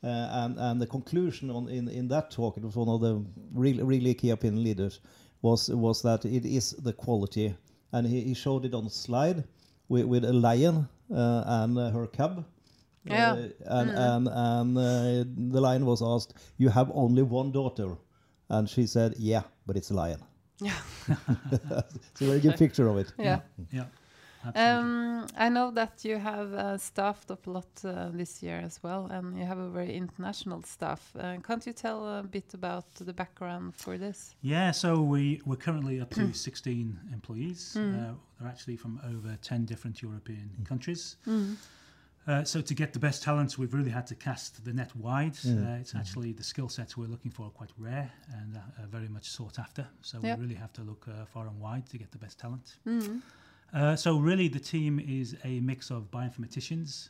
Uh, 0.02 0.08
and 0.08 0.58
and 0.58 0.82
the 0.82 0.88
conclusion 0.88 1.50
on 1.52 1.68
in, 1.68 1.90
in 1.90 2.08
that 2.08 2.32
talk, 2.32 2.56
it 2.58 2.64
was 2.64 2.76
one 2.78 2.88
of 2.88 3.02
the 3.02 3.22
really 3.54 3.84
really 3.84 4.14
key 4.14 4.30
opinion 4.30 4.64
leaders, 4.64 5.02
was 5.42 5.70
was 5.70 6.02
that 6.02 6.26
it 6.26 6.46
is 6.46 6.72
the 6.72 6.94
quality, 6.94 7.56
and 7.92 8.08
he, 8.08 8.22
he 8.22 8.34
showed 8.34 8.66
it 8.66 8.74
on 8.74 8.86
a 8.86 8.90
slide 8.90 9.44
with, 9.88 10.06
with 10.06 10.26
a 10.26 10.34
lion 10.34 10.88
uh, 11.12 11.44
and 11.46 11.78
uh, 11.78 11.90
her 11.92 12.08
cub. 12.08 12.46
Yeah. 13.06 13.32
Uh, 13.32 13.48
and 13.66 13.90
and 13.90 14.28
and 14.28 14.78
uh, 14.78 15.24
the 15.54 15.62
lion 15.62 15.86
was 15.86 16.02
asked, 16.02 16.34
"You 16.58 16.70
have 16.70 16.92
only 16.94 17.24
one 17.24 17.52
daughter," 17.52 17.98
and 18.50 18.70
she 18.70 18.86
said, 18.86 19.16
"Yeah, 19.18 19.44
but 19.66 19.78
it's 19.78 19.92
a 19.92 19.94
lion." 19.94 20.20
Yeah. 20.62 20.74
it's 21.08 22.22
a 22.22 22.26
very 22.26 22.40
good 22.40 22.58
picture 22.58 22.88
of 22.88 22.98
it. 22.98 23.14
Yeah. 23.18 23.40
Yeah. 23.72 23.86
Absolutely. 24.46 24.90
Um, 24.90 25.28
I 25.38 25.50
know 25.50 25.70
that 25.72 26.06
you 26.06 26.18
have 26.18 26.54
uh, 26.54 26.78
staffed 26.78 27.30
up 27.30 27.46
a 27.48 27.52
lot 27.52 27.68
uh, 27.84 28.10
this 28.14 28.42
year 28.42 28.62
as 28.64 28.82
well, 28.82 29.08
and 29.08 29.38
you 29.38 29.46
have 29.46 29.58
a 29.58 29.70
very 29.70 29.94
international 29.94 30.64
staff. 30.64 31.12
Uh, 31.20 31.38
can't 31.46 31.66
you 31.68 31.74
tell 31.74 32.08
a 32.08 32.24
bit 32.24 32.54
about 32.54 32.86
the 32.96 33.12
background 33.14 33.76
for 33.76 33.98
this? 33.98 34.36
Yeah, 34.42 34.72
so 34.72 35.02
we, 35.02 35.42
we're 35.46 35.58
currently 35.58 36.00
up 36.00 36.12
to 36.12 36.34
16 36.34 37.00
employees. 37.12 37.76
Uh, 37.76 38.14
they're 38.40 38.48
actually 38.50 38.78
from 38.78 39.02
over 39.06 39.38
10 39.42 39.66
different 39.66 40.02
European 40.02 40.50
countries. 40.64 41.18
Uh, 42.28 42.44
so 42.44 42.62
to 42.62 42.74
get 42.76 42.94
the 42.94 43.00
best 43.00 43.24
talents, 43.24 43.58
we've 43.58 43.74
really 43.74 43.90
had 43.90 44.06
to 44.06 44.14
cast 44.16 44.64
the 44.64 44.72
net 44.72 44.96
wide. 44.96 45.36
Uh, 45.46 45.80
it's 45.82 45.96
actually 45.96 46.32
the 46.32 46.44
skill 46.44 46.70
sets 46.70 46.96
we're 46.96 47.08
looking 47.08 47.32
for 47.32 47.48
are 47.48 47.50
quite 47.50 47.72
rare 47.78 48.12
and 48.38 48.56
uh, 48.56 48.60
very 48.88 49.08
much 49.10 49.30
sought 49.30 49.58
after. 49.58 49.86
So 50.02 50.20
Yeah. 50.22 50.36
we 50.36 50.42
really 50.44 50.56
have 50.56 50.72
to 50.74 50.82
look 50.84 51.08
uh, 51.08 51.26
far 51.26 51.48
and 51.48 51.60
wide 51.60 51.90
to 51.90 51.98
get 51.98 52.12
the 52.12 52.20
best 52.20 52.40
talent. 52.40 52.78
Uh, 53.74 53.96
so 53.96 54.18
really, 54.18 54.48
the 54.48 54.60
team 54.60 55.00
is 55.00 55.36
a 55.44 55.60
mix 55.60 55.92
of 55.92 56.10
bioinformaticians, 56.12 57.10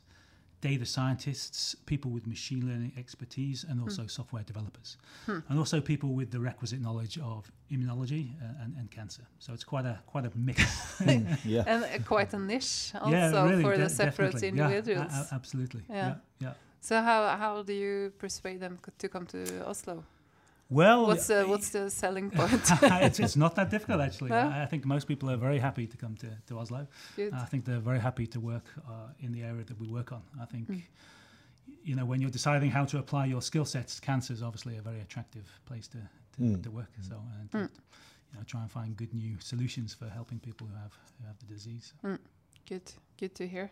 data 0.61 0.85
scientists, 0.85 1.73
people 1.85 2.11
with 2.11 2.27
machine 2.27 2.67
learning 2.67 2.91
expertise, 2.97 3.63
and 3.69 3.79
also 3.81 4.05
software 4.07 4.43
developers, 4.43 4.97
and 5.27 5.57
also 5.57 5.79
people 5.79 6.09
with 6.09 6.31
the 6.31 6.39
requisite 6.39 6.81
knowledge 6.81 7.17
of 7.19 7.49
immunology 7.71 8.31
uh, 8.41 8.63
and, 8.63 8.75
and 8.77 8.91
cancer. 8.91 9.23
So 9.39 9.53
it's 9.53 9.63
quite 9.63 9.85
a 9.85 9.99
quite 10.05 10.25
a 10.25 10.31
mix. 10.35 10.61
Yeah. 11.45 11.63
And 11.65 11.83
uh, 11.83 11.87
quite 12.05 12.33
a 12.33 12.39
niche 12.39 12.91
also 13.01 13.11
yeah, 13.15 13.43
really, 13.49 13.63
for 13.63 13.75
de- 13.77 13.83
the 13.83 13.89
separate 13.89 14.33
definitely. 14.33 14.57
Yeah, 14.59 14.67
a- 14.67 14.71
individuals. 14.77 15.27
absolutely. 15.31 15.81
Yeah. 15.89 15.95
Yeah, 15.95 16.15
yeah. 16.47 16.53
So 16.81 17.01
how 17.01 17.37
how 17.37 17.63
do 17.63 17.73
you 17.73 18.11
persuade 18.19 18.59
them 18.59 18.79
c- 18.85 18.91
to 18.97 19.07
come 19.09 19.25
to 19.27 19.65
Oslo? 19.69 20.03
Well, 20.71 21.07
What's 21.07 21.27
the 21.27 21.45
what's 21.45 21.69
the 21.69 21.89
selling 21.89 22.29
point? 22.37 22.51
it's, 22.83 23.19
it's 23.19 23.35
not 23.35 23.55
that 23.55 23.69
difficult 23.71 24.01
actually. 24.01 24.29
No? 24.29 24.37
I, 24.37 24.63
I 24.63 24.65
think 24.67 24.85
most 24.85 25.07
people 25.07 25.29
are 25.31 25.37
very 25.37 25.57
happy 25.57 25.87
to 25.87 25.97
come 25.97 26.15
to, 26.17 26.27
to 26.47 26.59
Oslo. 26.59 26.87
Good. 27.15 27.33
I 27.33 27.45
think 27.45 27.65
they're 27.65 27.79
very 27.79 27.99
happy 27.99 28.27
to 28.27 28.39
work 28.39 28.65
uh, 28.87 29.07
in 29.19 29.31
the 29.31 29.41
area 29.43 29.63
that 29.63 29.79
we 29.79 29.87
work 29.87 30.11
on. 30.11 30.21
I 30.41 30.45
think, 30.45 30.69
Mm. 30.69 30.81
you 31.83 31.95
know, 31.95 32.05
when 32.05 32.21
you're 32.21 32.29
deciding 32.31 32.69
how 32.71 32.85
to 32.85 32.97
apply 32.99 33.25
your 33.25 33.41
skill 33.41 33.65
sets, 33.65 33.99
cancer 33.99 34.33
is 34.33 34.43
obviously 34.43 34.77
a 34.77 34.81
very 34.81 35.01
attractive 35.01 35.47
place 35.65 35.87
to, 35.87 35.97
to, 35.97 36.41
Mm. 36.41 36.63
to 36.63 36.69
work. 36.71 36.91
So, 37.01 37.15
and 37.39 37.51
to, 37.51 37.57
Mm. 37.57 37.69
you 38.31 38.37
know, 38.37 38.43
try 38.45 38.61
and 38.61 38.71
find 38.71 38.95
good 38.95 39.13
new 39.13 39.37
solutions 39.39 39.93
for 39.95 40.07
helping 40.09 40.39
people 40.39 40.67
who 40.67 40.75
have 40.75 40.93
who 41.19 41.25
have 41.27 41.37
the 41.39 41.45
disease. 41.55 41.93
Good, 42.67 42.93
good 43.19 43.33
to 43.35 43.47
hear. 43.47 43.71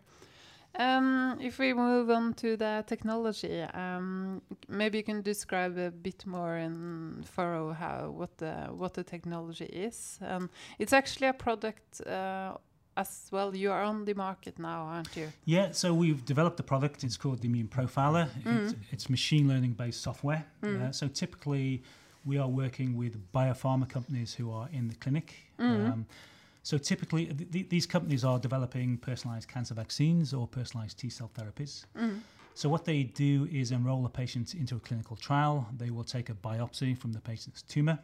Um, 0.80 1.40
if 1.42 1.58
we 1.58 1.74
move 1.74 2.10
on 2.12 2.34
to 2.36 2.56
the 2.56 2.84
technology, 2.86 3.62
um, 3.74 4.42
maybe 4.68 5.00
you 5.00 5.04
can 5.04 5.22
describe 5.22 5.78
a 5.78 5.90
bit 5.90 6.26
more 6.26 6.58
in 6.58 7.24
thorough 7.36 7.74
how 7.74 8.12
what 8.12 8.38
the 8.38 8.54
what 8.76 8.94
the 8.94 9.04
technology 9.04 9.66
is. 9.66 10.20
Um, 10.22 10.50
it's 10.78 10.94
actually 10.94 11.28
a 11.28 11.34
product 11.34 12.02
uh, 12.02 12.58
as 12.96 13.28
well. 13.32 13.56
You 13.56 13.72
are 13.72 13.84
on 13.84 14.06
the 14.06 14.14
market 14.14 14.60
now, 14.60 14.84
aren't 14.84 15.16
you? 15.16 15.32
Yeah, 15.46 15.72
so 15.72 15.94
we've 15.94 16.24
developed 16.26 16.60
a 16.60 16.64
product. 16.64 17.04
It's 17.04 17.18
called 17.18 17.42
the 17.42 17.48
Immune 17.48 17.70
Profiler. 17.70 18.28
Mm. 18.44 18.64
It's, 18.64 18.76
it's 18.92 19.10
machine 19.10 19.48
learning 19.48 19.74
based 19.74 20.02
software. 20.02 20.46
Mm. 20.62 20.90
Uh, 20.90 20.92
so 20.92 21.08
typically, 21.08 21.84
we 22.26 22.38
are 22.38 22.48
working 22.48 22.96
with 22.96 23.32
biopharma 23.32 23.88
companies 23.90 24.34
who 24.36 24.52
are 24.52 24.70
in 24.72 24.90
the 24.90 24.96
clinic. 24.96 25.34
Mm. 25.60 26.06
So 26.68 26.78
typically, 26.78 27.28
th- 27.28 27.50
th- 27.50 27.70
these 27.70 27.86
companies 27.86 28.26
are 28.26 28.38
developing 28.38 28.98
personalized 28.98 29.48
cancer 29.48 29.74
vaccines 29.74 30.34
or 30.34 30.50
personalized 30.50 31.00
T 31.00 31.10
cell 31.10 31.32
therapies. 31.34 31.86
Mm. 31.98 32.20
So 32.56 32.68
what 32.68 32.84
they 32.84 33.04
do 33.04 33.48
is 33.50 33.72
enroll 33.72 34.06
a 34.06 34.10
patient 34.10 34.54
into 34.54 34.76
a 34.76 34.80
clinical 34.82 35.16
trial. 35.16 35.66
They 35.78 35.92
will 35.92 36.04
take 36.04 36.30
a 36.30 36.34
biopsy 36.34 36.98
from 36.98 37.14
the 37.14 37.22
patient's 37.22 37.62
tumor. 37.62 38.00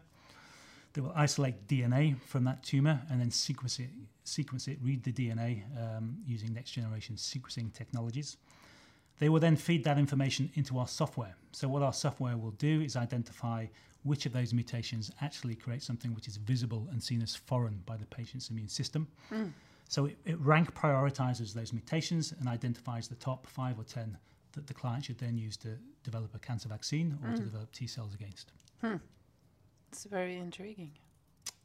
They 0.94 1.02
will 1.02 1.12
isolate 1.14 1.68
DNA 1.68 2.18
from 2.22 2.46
that 2.46 2.64
tumor 2.64 3.02
and 3.10 3.20
then 3.20 3.32
sequence 3.32 3.80
it, 3.80 3.90
sequence 4.24 4.70
it, 4.70 4.78
read 4.82 5.04
the 5.04 5.12
DNA 5.12 5.64
um, 5.78 6.16
using 6.26 6.54
next 6.54 6.72
generation 6.72 7.18
sequencing 7.18 7.74
technologies. 7.74 8.38
They 9.20 9.28
will 9.28 9.42
then 9.42 9.58
feed 9.58 9.84
that 9.84 9.98
information 9.98 10.50
into 10.54 10.80
our 10.80 10.88
software. 10.88 11.36
So 11.52 11.68
what 11.68 11.82
our 11.82 11.92
software 11.92 12.38
will 12.38 12.52
do 12.52 12.80
is 12.80 12.96
identify 12.96 13.66
which 14.04 14.26
of 14.26 14.34
those 14.34 14.54
mutations 14.54 15.12
actually 15.22 15.56
create 15.56 15.82
something 15.84 16.14
which 16.14 16.28
is 16.28 16.38
visible 16.38 16.88
and 16.92 17.02
seen 17.02 17.22
as 17.22 17.36
foreign 17.36 17.82
by 17.86 17.96
the 17.98 18.06
patient's 18.06 18.50
immune 18.50 18.68
system. 18.68 19.08
Mm. 19.32 19.52
So 19.90 20.06
it, 20.06 20.18
it 20.26 20.40
rank 20.40 20.74
prioritizes 20.76 21.54
those 21.54 21.72
mutations 21.74 22.34
and 22.40 22.48
identifies 22.50 23.08
the 23.08 23.16
top 23.16 23.48
five 23.48 23.80
or 23.80 23.84
ten 23.84 24.18
that 24.54 24.68
the 24.68 24.74
client 24.74 25.06
should 25.06 25.18
then 25.18 25.38
use 25.38 25.58
to 25.58 25.70
develop 26.04 26.34
a 26.36 26.40
cancer 26.40 26.70
vaccine 26.70 27.18
or 27.24 27.30
to 27.36 27.42
Mm. 27.42 27.46
develop 27.46 27.72
T 27.72 27.88
cells 27.88 28.14
against. 28.14 28.52
It's 29.92 30.04
very 30.06 30.38
intriguing. 30.38 30.92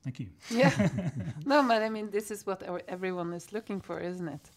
Thank 0.04 0.20
you. 0.20 0.28
Yeah. 0.50 0.70
no, 1.46 1.62
but 1.66 1.82
I 1.82 1.88
mean, 1.88 2.10
this 2.10 2.30
is 2.30 2.46
what 2.46 2.62
ev- 2.62 2.82
everyone 2.88 3.32
is 3.32 3.52
looking 3.52 3.80
for, 3.80 3.98
isn't 4.00 4.28
it? 4.28 4.50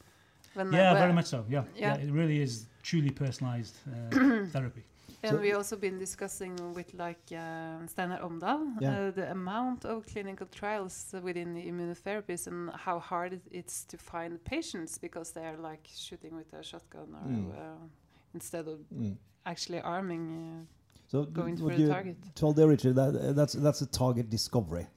When 0.54 0.72
Yeah, 0.72 0.94
very 0.94 1.14
much 1.14 1.26
so. 1.28 1.46
Yeah. 1.50 1.64
Yeah. 1.76 1.98
yeah, 1.98 2.04
it 2.06 2.12
really 2.12 2.42
is 2.42 2.68
truly 2.84 3.10
personalized 3.10 3.76
uh, 3.88 4.46
therapy. 4.52 4.84
And 5.24 5.36
So- 5.36 5.42
we 5.42 5.54
also 5.54 5.76
been 5.78 6.00
discussing 6.00 6.56
with 6.74 6.94
like 6.96 7.22
uh, 7.32 7.86
Steinar 7.88 8.20
Aamdal 8.22 8.62
Yeah. 8.82 8.90
uh, 9.08 9.12
the 9.12 9.30
amount 9.32 9.86
of 9.86 10.06
clinical 10.08 10.48
trials 10.48 11.14
within 11.22 11.54
the 11.54 11.64
immunotherapies 11.72 12.48
and 12.48 12.72
how 12.72 13.00
hard 13.00 13.34
it, 13.34 13.42
it's 13.52 13.86
to 13.86 13.98
find 13.98 14.44
patients 14.44 14.98
because 14.98 15.32
they 15.34 15.46
are 15.46 15.58
like 15.58 15.88
shooting 15.96 16.36
with 16.36 16.52
a 16.54 16.64
shotgun 16.64 17.10
or 17.14 17.28
Mm. 17.30 17.52
uh, 17.52 17.88
instead 18.34 18.68
of 18.68 18.80
Mm. 18.92 19.16
actually 19.46 19.80
arming, 19.82 20.26
uh, 20.32 20.66
So 21.12 21.26
going 21.26 21.56
what 21.60 21.72
for 21.74 21.78
the 21.78 21.84
you 21.84 21.90
target. 21.90 22.18
told 22.36 22.56
there, 22.56 22.68
Richard, 22.68 22.96
that 22.96 23.16
uh, 23.16 23.34
that's 23.34 23.54
that's 23.54 23.82
a 23.82 23.88
target 23.88 24.30
discovery. 24.30 24.88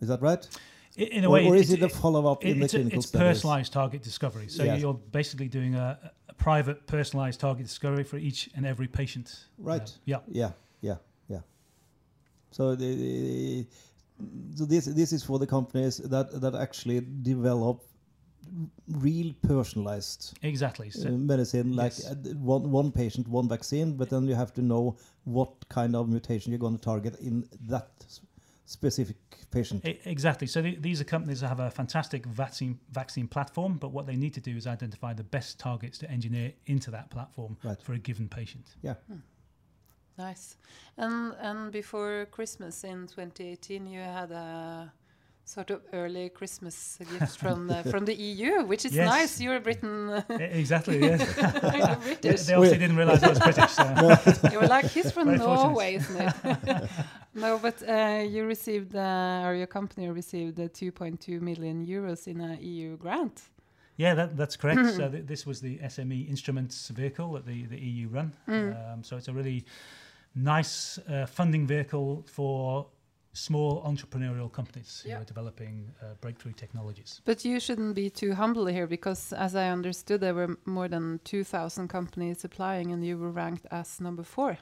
Is 0.00 0.08
that 0.08 0.20
right? 0.20 0.46
In 0.96 1.24
a 1.24 1.28
or, 1.28 1.32
way, 1.32 1.46
or 1.48 1.54
is 1.56 1.70
it's- 1.70 1.90
it 1.90 1.96
a 1.96 2.00
follow-up 2.02 2.44
it- 2.44 2.50
in 2.50 2.58
the 2.58 2.64
it's, 2.64 2.74
a- 2.74 2.78
clinical 2.78 2.98
it's 2.98 3.08
studies? 3.08 3.28
personalized 3.28 3.72
target 3.72 4.02
discovery. 4.02 4.48
So 4.48 4.62
Yes. 4.64 4.80
you're 4.80 4.94
basically 5.12 5.48
doing 5.48 5.74
a, 5.74 5.98
a 6.25 6.25
private 6.38 6.86
personalized 6.86 7.40
target 7.40 7.66
discovery 7.66 8.04
for 8.04 8.16
each 8.18 8.50
and 8.54 8.66
every 8.66 8.88
patient. 8.88 9.46
Uh, 9.58 9.70
Right. 9.70 9.98
yeah. 10.04 10.20
Yeah, 10.28 10.52
yeah, 10.80 10.96
yeah. 11.28 11.40
So 12.50 12.74
the, 12.76 13.66
so 14.54 14.64
this 14.64 14.86
this 14.86 15.12
is 15.12 15.22
for 15.24 15.38
the 15.38 15.46
companies 15.46 15.98
that 15.98 16.40
that 16.40 16.54
actually 16.54 17.00
develop 17.22 17.82
real 18.88 19.34
personalized 19.42 20.38
Exactly. 20.42 20.90
So, 20.90 21.08
uh, 21.08 21.12
medicine, 21.12 21.72
like 21.76 21.92
Yes. 21.98 22.12
uh, 22.12 22.14
one 22.38 22.70
one 22.70 22.92
patient, 22.92 23.28
one 23.28 23.48
vaccine, 23.48 23.96
but 23.96 24.08
then 24.08 24.28
you 24.28 24.34
have 24.36 24.52
to 24.54 24.62
know 24.62 24.96
what 25.24 25.50
kind 25.68 25.96
of 25.96 26.08
mutation 26.08 26.52
you're 26.52 26.60
going 26.60 26.78
to 26.78 26.84
target 26.84 27.18
in 27.20 27.44
that 27.68 27.88
specific 28.66 29.16
patient. 29.50 29.82
Exactly. 30.04 30.46
So 30.46 30.60
th- 30.60 30.82
these 30.82 31.00
are 31.00 31.04
companies 31.04 31.40
that 31.40 31.48
have 31.48 31.60
a 31.60 31.70
fantastic 31.70 32.26
vaccine 32.26 32.78
vaccine 32.90 33.28
platform, 33.28 33.78
but 33.78 33.92
what 33.92 34.06
they 34.06 34.16
need 34.16 34.34
to 34.34 34.40
do 34.40 34.56
is 34.56 34.66
identify 34.66 35.14
the 35.14 35.24
best 35.24 35.58
targets 35.58 35.98
to 35.98 36.10
engineer 36.10 36.52
into 36.66 36.90
that 36.90 37.08
platform 37.10 37.56
Right. 37.62 37.80
for 37.80 37.94
a 37.94 37.98
given 37.98 38.28
patient. 38.28 38.66
Yeah. 38.82 38.94
Hmm. 39.08 39.20
Nice. 40.18 40.56
And 40.96 41.34
and 41.40 41.72
before 41.72 42.26
Christmas 42.30 42.84
in 42.84 43.06
2018, 43.06 43.86
you 43.86 44.00
had 44.00 44.30
a 44.32 44.92
sort 45.46 45.70
of 45.70 45.80
early 45.92 46.28
Christmas 46.28 46.98
gifts 47.12 47.36
from 47.36 47.68
the, 47.68 47.82
from 47.84 48.04
the 48.04 48.14
EU, 48.14 48.64
which 48.64 48.84
is 48.84 48.92
Yes. 48.92 49.08
nice. 49.08 49.40
You're 49.40 49.60
Britain. 49.60 50.22
E- 50.30 50.42
exactly. 50.42 50.98
Yes. 51.00 51.20
You're 51.36 51.70
they, 51.70 51.94
British. 52.02 52.42
they 52.42 52.54
obviously 52.54 52.78
didn't 52.78 52.96
realize 52.96 53.22
I 53.22 53.28
was 53.28 53.38
British. 53.38 53.70
So. 53.70 54.48
you 54.52 54.60
were 54.60 54.66
like, 54.66 54.86
he's 54.86 55.12
from 55.12 55.26
Very 55.28 55.38
fortunate. 55.38 55.64
Norway, 55.68 55.94
isn't 55.94 56.20
it? 56.20 56.90
no, 57.34 57.58
but 57.58 57.76
uh, 57.88 58.24
you 58.28 58.44
received, 58.44 58.96
uh, 58.96 59.42
or 59.44 59.54
your 59.54 59.68
company 59.68 60.08
received 60.08 60.58
uh, 60.58 60.64
2.2 60.64 61.40
million 61.40 61.86
euros 61.86 62.26
in 62.26 62.40
a 62.40 62.56
EU 62.56 62.96
grant. 62.96 63.42
Yeah, 63.96 64.14
that, 64.14 64.36
that's 64.36 64.56
correct. 64.56 64.94
so 64.96 65.08
th- 65.08 65.26
this 65.26 65.46
was 65.46 65.60
the 65.60 65.78
SME 65.78 66.28
instruments 66.28 66.88
vehicle 66.88 67.32
that 67.34 67.46
the, 67.46 67.66
the 67.66 67.78
EU 67.78 68.08
run. 68.08 68.32
Mm. 68.48 68.94
Um, 68.94 69.04
so 69.04 69.16
it's 69.16 69.28
a 69.28 69.32
really 69.32 69.64
nice 70.34 70.98
uh, 71.08 71.24
funding 71.26 71.66
vehicle 71.66 72.24
for 72.26 72.86
small 73.36 73.82
entrepreneurial 73.82 74.50
companies 74.50 75.04
who 75.04 75.12
are 75.12 75.24
developing 75.24 75.92
uh, 76.02 76.14
breakthrough 76.20 76.52
technologies. 76.52 77.20
But 77.24 77.44
you 77.44 77.60
shouldn't 77.60 77.94
be 77.94 78.10
too 78.10 78.34
humble 78.34 78.66
here 78.66 78.86
because, 78.86 79.32
as 79.32 79.54
I 79.54 79.68
understood, 79.68 80.20
there 80.20 80.34
were 80.34 80.58
more 80.64 80.88
than 80.88 81.20
2,000 81.24 81.88
companies 81.88 82.44
applying 82.44 82.92
and 82.92 83.04
you 83.04 83.18
were 83.18 83.30
ranked 83.30 83.66
as 83.70 84.00
number 84.00 84.22
four. 84.22 84.58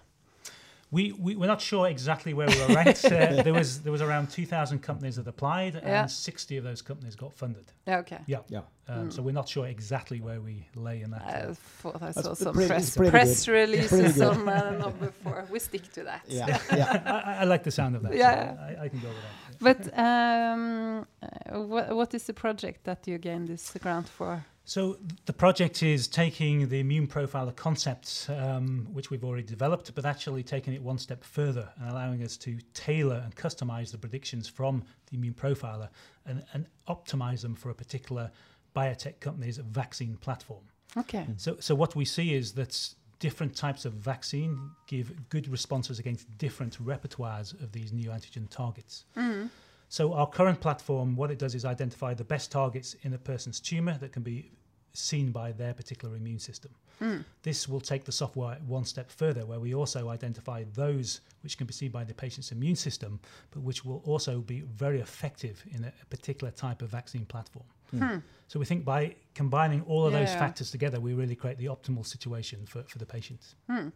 We, 0.95 1.13
we 1.25 1.35
we're 1.35 1.49
not 1.55 1.61
sure 1.61 1.89
exactly 1.89 2.33
where 2.35 2.47
we 2.47 2.57
were 2.61 2.75
ranked. 2.81 3.05
uh, 3.05 3.43
there 3.47 3.53
was 3.53 3.81
there 3.85 3.93
was 3.93 4.01
around 4.09 4.31
2,000 4.31 4.79
companies 4.81 5.17
that 5.17 5.27
applied, 5.27 5.75
Yeah. 5.75 6.03
and 6.03 6.11
60 6.11 6.57
of 6.59 6.65
those 6.65 6.83
companies 6.83 7.17
got 7.17 7.33
funded. 7.35 7.67
Yeah, 7.87 7.99
okay. 8.03 8.21
Yeah. 8.27 8.39
Yeah. 8.49 8.59
Um, 8.89 9.09
Mm. 9.09 9.13
So 9.13 9.23
we're 9.23 9.33
not 9.43 9.49
sure 9.49 9.67
exactly 9.67 10.21
where 10.21 10.41
we 10.49 10.57
lay 10.89 11.01
in 11.05 11.11
that. 11.11 11.23
I 11.23 11.33
uh, 11.51 11.55
thought 11.81 11.97
I 12.03 12.13
That's 12.13 12.23
saw 12.23 12.35
some 12.35 12.55
pretty- 12.55 12.69
press, 12.69 12.97
pretty 12.97 13.11
press 13.11 13.47
good. 13.47 13.53
Releases 13.53 14.13
good. 14.15 14.23
on 14.23 14.49
uh, 14.49 14.71
number 14.85 15.11
four. 15.23 15.45
We 15.51 15.59
stick 15.59 15.85
to 15.97 16.03
that. 16.05 16.23
Yeah, 16.29 16.59
yeah. 16.81 17.03
I, 17.27 17.31
I- 17.33 17.37
I 17.43 17.45
like 17.45 17.63
the 17.65 17.71
sound 17.71 17.97
of 17.97 18.03
that. 18.03 18.13
so 18.13 18.19
Yeah. 18.19 18.57
I, 18.69 18.85
I 18.85 18.89
can 18.91 19.01
go 19.01 19.09
with 19.09 19.23
that. 19.25 19.35
But 19.67 19.81
um, 19.99 21.07
uh, 21.23 21.61
what, 21.73 21.97
what 21.97 22.15
is 22.15 22.25
the 22.25 22.35
project 22.35 22.85
that 22.85 23.07
you 23.09 23.17
gained 23.19 23.49
this 23.49 23.65
grant 23.83 24.09
for? 24.09 24.45
So 24.67 24.97
the 25.27 25.33
project 25.33 25.83
is 25.83 26.09
taking 26.09 26.69
the 26.69 26.81
immune 26.81 27.07
profiler 27.07 27.55
concept, 27.55 28.29
um, 28.31 28.89
which 28.93 29.11
we've 29.11 29.23
already 29.23 29.43
developed, 29.43 29.95
but 29.95 30.07
actually 30.07 30.43
taking 30.43 30.73
it 30.73 30.83
one 30.83 30.97
step 30.99 31.23
further 31.23 31.69
and 31.79 31.91
allowing 31.91 32.23
us 32.23 32.39
to 32.39 32.59
tailor 32.73 33.21
and 33.23 33.35
customize 33.37 33.91
the 33.91 33.99
predictions 33.99 34.49
from 34.49 34.83
the 35.11 35.19
immune 35.19 35.35
profiler 35.35 35.89
and, 36.25 36.43
and 36.55 36.67
optimize 36.89 37.43
them 37.43 37.55
for 37.55 37.71
a 37.71 37.75
particular 37.75 38.31
biotech 38.75 39.21
company's 39.21 39.59
vaccine 39.59 40.17
platform. 40.17 40.65
Okay. 40.97 41.27
So, 41.37 41.57
so 41.61 41.75
what 41.75 41.95
we 41.95 42.07
see 42.07 42.35
is 42.35 42.53
that 42.53 42.95
different 43.19 43.55
types 43.55 43.85
of 43.85 43.93
vaccine 43.93 44.71
give 44.87 45.13
good 45.29 45.47
responses 45.49 45.99
against 45.99 46.27
different 46.39 46.83
repertoires 46.83 47.53
of 47.63 47.73
these 47.73 47.93
neoantigen 47.93 48.49
targets. 48.49 49.05
Mm. 49.17 49.51
So 49.89 50.13
our 50.15 50.27
current 50.27 50.61
platform, 50.61 51.17
what 51.17 51.31
it 51.31 51.39
does 51.39 51.55
is 51.55 51.65
identify 51.65 52.15
the 52.15 52.25
best 52.25 52.51
targets 52.51 52.97
in 53.03 53.13
a 53.15 53.19
person's 53.19 53.61
tumor 53.61 53.97
that 53.99 54.13
can 54.13 54.23
be 54.23 54.51
seen 54.93 55.33
by 55.33 55.53
their 55.53 55.75
particular 55.75 56.17
immune 56.17 56.39
system. 56.39 56.71
Mm. 57.01 57.25
This 57.43 57.69
will 57.69 57.81
take 57.81 58.05
the 58.05 58.13
software 58.13 58.57
one 58.67 58.85
step 58.85 59.11
further, 59.11 59.45
where 59.45 59.59
we 59.59 59.75
also 59.75 60.09
identify 60.09 60.65
those 60.75 61.21
which 61.43 61.59
can 61.59 61.67
be 61.67 61.73
seen 61.73 61.91
by 61.91 62.05
the 62.05 62.15
patient's 62.15 62.53
immune 62.53 62.77
system, 62.77 63.19
but 63.51 63.63
which 63.63 63.85
will 63.85 64.03
also 64.05 64.41
be 64.41 64.61
very 64.61 65.01
effective 65.01 65.63
in 65.73 65.85
a, 65.85 65.93
a 66.01 66.07
particular 66.07 66.53
type 66.53 66.81
of 66.81 66.89
vaccine 66.91 67.27
platform. 67.27 67.67
Hmm. 67.91 68.19
So 68.49 68.59
we 68.59 68.67
think 68.67 68.85
by 68.85 69.15
combining 69.35 69.83
all 69.83 70.07
of 70.07 70.13
those 70.13 70.33
factors 70.35 70.71
together, 70.71 71.01
we 71.01 71.15
really 71.15 71.35
create 71.37 71.59
the 71.59 71.67
optimal 71.67 72.07
situation 72.07 72.67
for, 72.67 72.83
for 72.85 72.99
the 72.99 73.07
patient. 73.07 73.55
Hmm. 73.69 73.89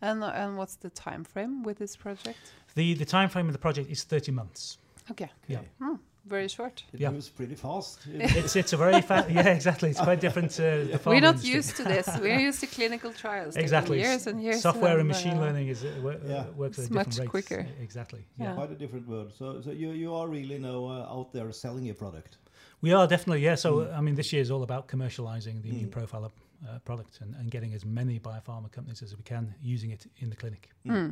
And 0.00 0.22
and 0.22 0.56
what's 0.56 0.76
the 0.76 0.90
time 0.90 1.24
frame 1.24 1.62
with 1.62 1.78
this 1.78 1.96
project? 1.96 2.38
The 2.74 2.94
the 2.94 3.04
time 3.04 3.28
frame 3.28 3.46
of 3.46 3.52
the 3.52 3.58
project 3.58 3.90
is 3.90 4.04
30 4.04 4.32
months. 4.32 4.78
Okay. 5.10 5.30
Yeah. 5.48 5.60
Hmm. 5.80 5.94
Very 6.26 6.48
short. 6.48 6.84
It 6.92 7.00
Yeah. 7.00 7.10
moves 7.12 7.30
pretty 7.30 7.54
fast. 7.54 8.00
It's 8.06 8.54
it's 8.56 8.72
a 8.74 8.76
very 8.76 9.00
fast 9.08 9.30
yeah 9.30 9.48
exactly 9.48 9.88
it's 9.90 10.00
quite 10.00 10.20
different 10.20 10.50
to 10.56 10.62
the 10.62 11.00
We're 11.06 11.20
not 11.20 11.36
industry. 11.36 11.54
used 11.56 11.76
to 11.76 11.84
this. 11.84 12.06
We're 12.20 12.38
used 12.48 12.60
to 12.60 12.66
clinical 12.66 13.12
trials. 13.12 13.56
Exactly. 13.56 13.98
Years 13.98 14.26
and 14.26 14.42
years. 14.42 14.60
Software 14.60 14.98
and 14.98 15.10
uh, 15.10 15.14
machine 15.14 15.40
learning 15.40 15.68
is 15.68 15.82
uh, 15.84 15.88
wo- 16.02 16.10
uh, 16.10 16.34
Yeah. 16.34 16.44
works 16.56 16.78
at 16.78 16.84
It's 16.84 16.90
a 16.90 16.92
different 16.92 17.08
much 17.08 17.18
rate. 17.18 17.30
quicker. 17.30 17.66
Exactly. 17.80 18.20
Yeah. 18.36 18.44
Yeah. 18.48 18.54
Quite 18.56 18.72
a 18.72 18.78
different 18.82 19.06
world. 19.08 19.32
So, 19.38 19.62
so 19.62 19.70
you, 19.70 19.90
you 19.92 20.14
are 20.14 20.28
really 20.28 20.58
now 20.58 20.80
uh, 20.84 21.16
out 21.18 21.32
there 21.32 21.50
selling 21.52 21.84
your 21.86 21.94
product. 21.96 22.36
We 22.82 22.92
are 22.92 23.06
definitely 23.08 23.42
yeah. 23.44 23.56
So 23.56 23.70
Mm. 23.70 23.98
I 23.98 24.00
mean, 24.02 24.14
this 24.16 24.30
year 24.32 24.42
is 24.42 24.50
all 24.50 24.62
about 24.62 24.86
commercializing 24.88 25.62
the 25.62 25.68
immune 25.70 25.90
Mm. 25.90 25.96
profiler 25.98 26.30
uh, 26.68 26.78
product 26.84 27.20
and, 27.22 27.34
and 27.40 27.50
getting 27.50 27.74
as 27.74 27.84
many 27.84 28.20
biopharma 28.20 28.68
companies 28.70 29.02
as 29.02 29.16
we 29.16 29.22
can 29.22 29.54
using 29.62 29.92
it 29.92 30.06
in 30.18 30.28
the 30.30 30.36
clinic. 30.36 30.68
Hmm. 30.84 31.10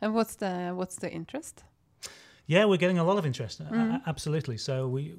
And 0.00 0.14
what's 0.14 0.36
the 0.36 0.72
what's 0.78 0.96
the 0.96 1.10
interest? 1.10 1.64
Yeah, 2.46 2.64
we're 2.66 2.78
getting 2.78 2.98
a 2.98 3.04
lot 3.04 3.18
of 3.18 3.24
interest. 3.26 3.60
uh, 3.60 3.64
a- 3.74 4.02
absolutely. 4.06 4.56
So 4.58 4.88
we, 4.88 5.14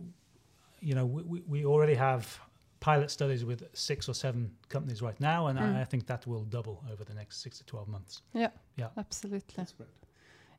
you 0.79 0.93
know, 0.95 1.05
we, 1.05 1.23
we- 1.23 1.43
we 1.47 1.65
already 1.65 1.95
have 1.95 2.39
pilot 2.79 3.09
studies 3.09 3.43
with 3.43 3.63
six 3.73 4.07
or 4.07 4.13
seven 4.13 4.51
companies 4.69 5.01
right 5.01 5.19
now, 5.19 5.47
and 5.47 5.57
I, 5.59 5.81
I 5.81 5.85
think 5.85 6.05
that 6.05 6.27
will 6.27 6.43
double 6.43 6.83
over 6.91 7.03
the 7.03 7.13
next 7.15 7.41
six 7.41 7.57
to 7.57 7.63
12 7.65 7.87
months. 7.87 8.21
Yeah. 8.33 8.49
Yeah. 8.77 8.89
Absolutely. 8.97 9.53
That's 9.55 9.71
great. 9.73 9.89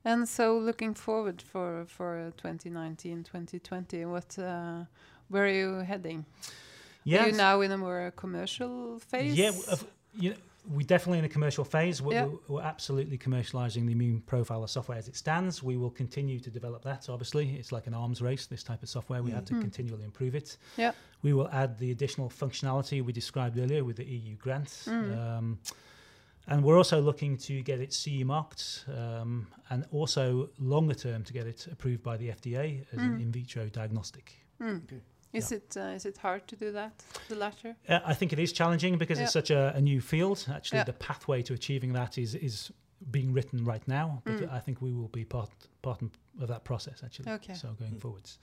And 0.05 0.29
so 0.29 0.59
looking 0.59 0.95
forward 0.95 1.43
for 1.43 1.85
for 1.89 2.33
2019, 2.37 3.25
2020, 3.25 4.05
what 4.07 4.39
uh, 4.39 4.85
where 5.29 5.45
are 5.45 5.49
you 5.63 5.75
heading? 5.85 6.25
Are 7.23 7.27
you 7.29 7.33
now 7.37 7.61
in 7.61 7.73
a 7.73 7.77
more 7.79 8.13
commercial 8.17 8.99
phase? 8.99 9.35
Yeah, 9.37 9.51
you 10.19 10.31
know, 10.31 10.37
we're 10.69 10.87
definitely 10.87 11.19
in 11.21 11.25
a 11.25 11.29
commercial 11.29 11.65
phase. 11.65 12.03
We're, 12.03 12.13
Yeah. 12.15 12.25
we're, 12.27 12.39
we're 12.57 12.63
absolutely 12.63 13.19
commercializing 13.19 13.87
the 13.87 13.93
immune 13.93 14.23
profiler 14.27 14.69
software 14.69 14.99
as 14.99 15.07
it 15.09 15.17
stands. 15.17 15.63
We 15.63 15.77
will 15.77 15.91
continue 15.91 16.41
to 16.41 16.51
develop 16.51 16.83
that. 16.85 17.09
Obviously, 17.09 17.55
it's 17.57 17.73
like 17.73 17.87
an 17.87 17.95
arms 17.95 18.21
race. 18.21 18.47
This 18.47 18.63
type 18.63 18.83
of 18.83 18.89
software, 18.89 19.23
we 19.23 19.31
have 19.31 19.45
to 19.47 19.55
Mm. 19.55 19.61
continually 19.61 20.05
improve 20.05 20.35
it. 20.35 20.57
Yeah. 20.77 20.93
We 21.23 21.33
will 21.33 21.49
add 21.53 21.79
the 21.79 21.91
additional 21.93 22.29
functionality 22.29 23.05
we 23.05 23.13
described 23.13 23.59
earlier 23.59 23.85
with 23.85 23.97
the 23.97 24.05
EU 24.05 24.37
grants. 24.37 24.87
Mm. 24.87 25.17
Um, 25.19 25.59
and 26.49 26.63
we're 26.65 26.77
also 26.77 27.01
looking 27.01 27.37
to 27.39 27.61
get 27.63 27.81
it 27.81 27.93
CE 27.93 28.23
marked 28.25 28.85
um, 28.89 29.47
and 29.71 29.85
also 29.91 30.49
longer 30.59 30.95
term 30.95 31.25
to 31.25 31.33
get 31.33 31.47
it 31.47 31.67
approved 31.71 32.03
by 32.03 32.17
the 32.17 32.29
FDA 32.31 32.85
as 32.93 32.99
an 33.01 33.19
Mm. 33.19 33.23
in 33.23 33.33
vitro 33.33 33.69
diagnostic. 33.69 34.33
Mm. 34.61 34.83
Okay. 34.85 35.01
Is 35.33 35.53
it 35.53 35.77
uh, 35.77 35.95
is 35.97 36.05
it 36.07 36.19
hard 36.19 36.47
to 36.49 36.57
do 36.57 36.73
that? 36.73 37.05
The 37.29 37.35
latter. 37.37 37.77
Uh, 37.89 38.01
I 38.05 38.15
think 38.15 38.33
it 38.33 38.39
is 38.39 38.53
challenging 38.53 38.99
because 38.99 39.21
it's 39.21 39.33
such 39.33 39.51
a, 39.51 39.73
a 39.77 39.81
new 39.81 40.01
field. 40.01 40.47
Actually, 40.51 40.79
Yeah. 40.79 40.85
the 40.85 40.93
pathway 40.95 41.43
to 41.43 41.55
achieving 41.55 41.93
that 41.95 42.17
is 42.19 42.35
is 42.35 42.71
being 43.11 43.33
written 43.35 43.65
right 43.65 43.87
now. 43.89 44.23
But 44.25 44.37
Mm. 44.41 44.53
I 44.59 44.61
think 44.61 44.81
we 44.81 44.93
will 44.93 45.09
be 45.09 45.25
part 45.25 45.51
part 45.83 46.01
of 46.41 46.49
that 46.49 46.65
process 46.65 47.03
actually. 47.05 47.31
Okay. 47.33 47.55
So 47.55 47.69
going 47.79 47.93
Mm. 47.97 48.01
forwards, 48.01 48.39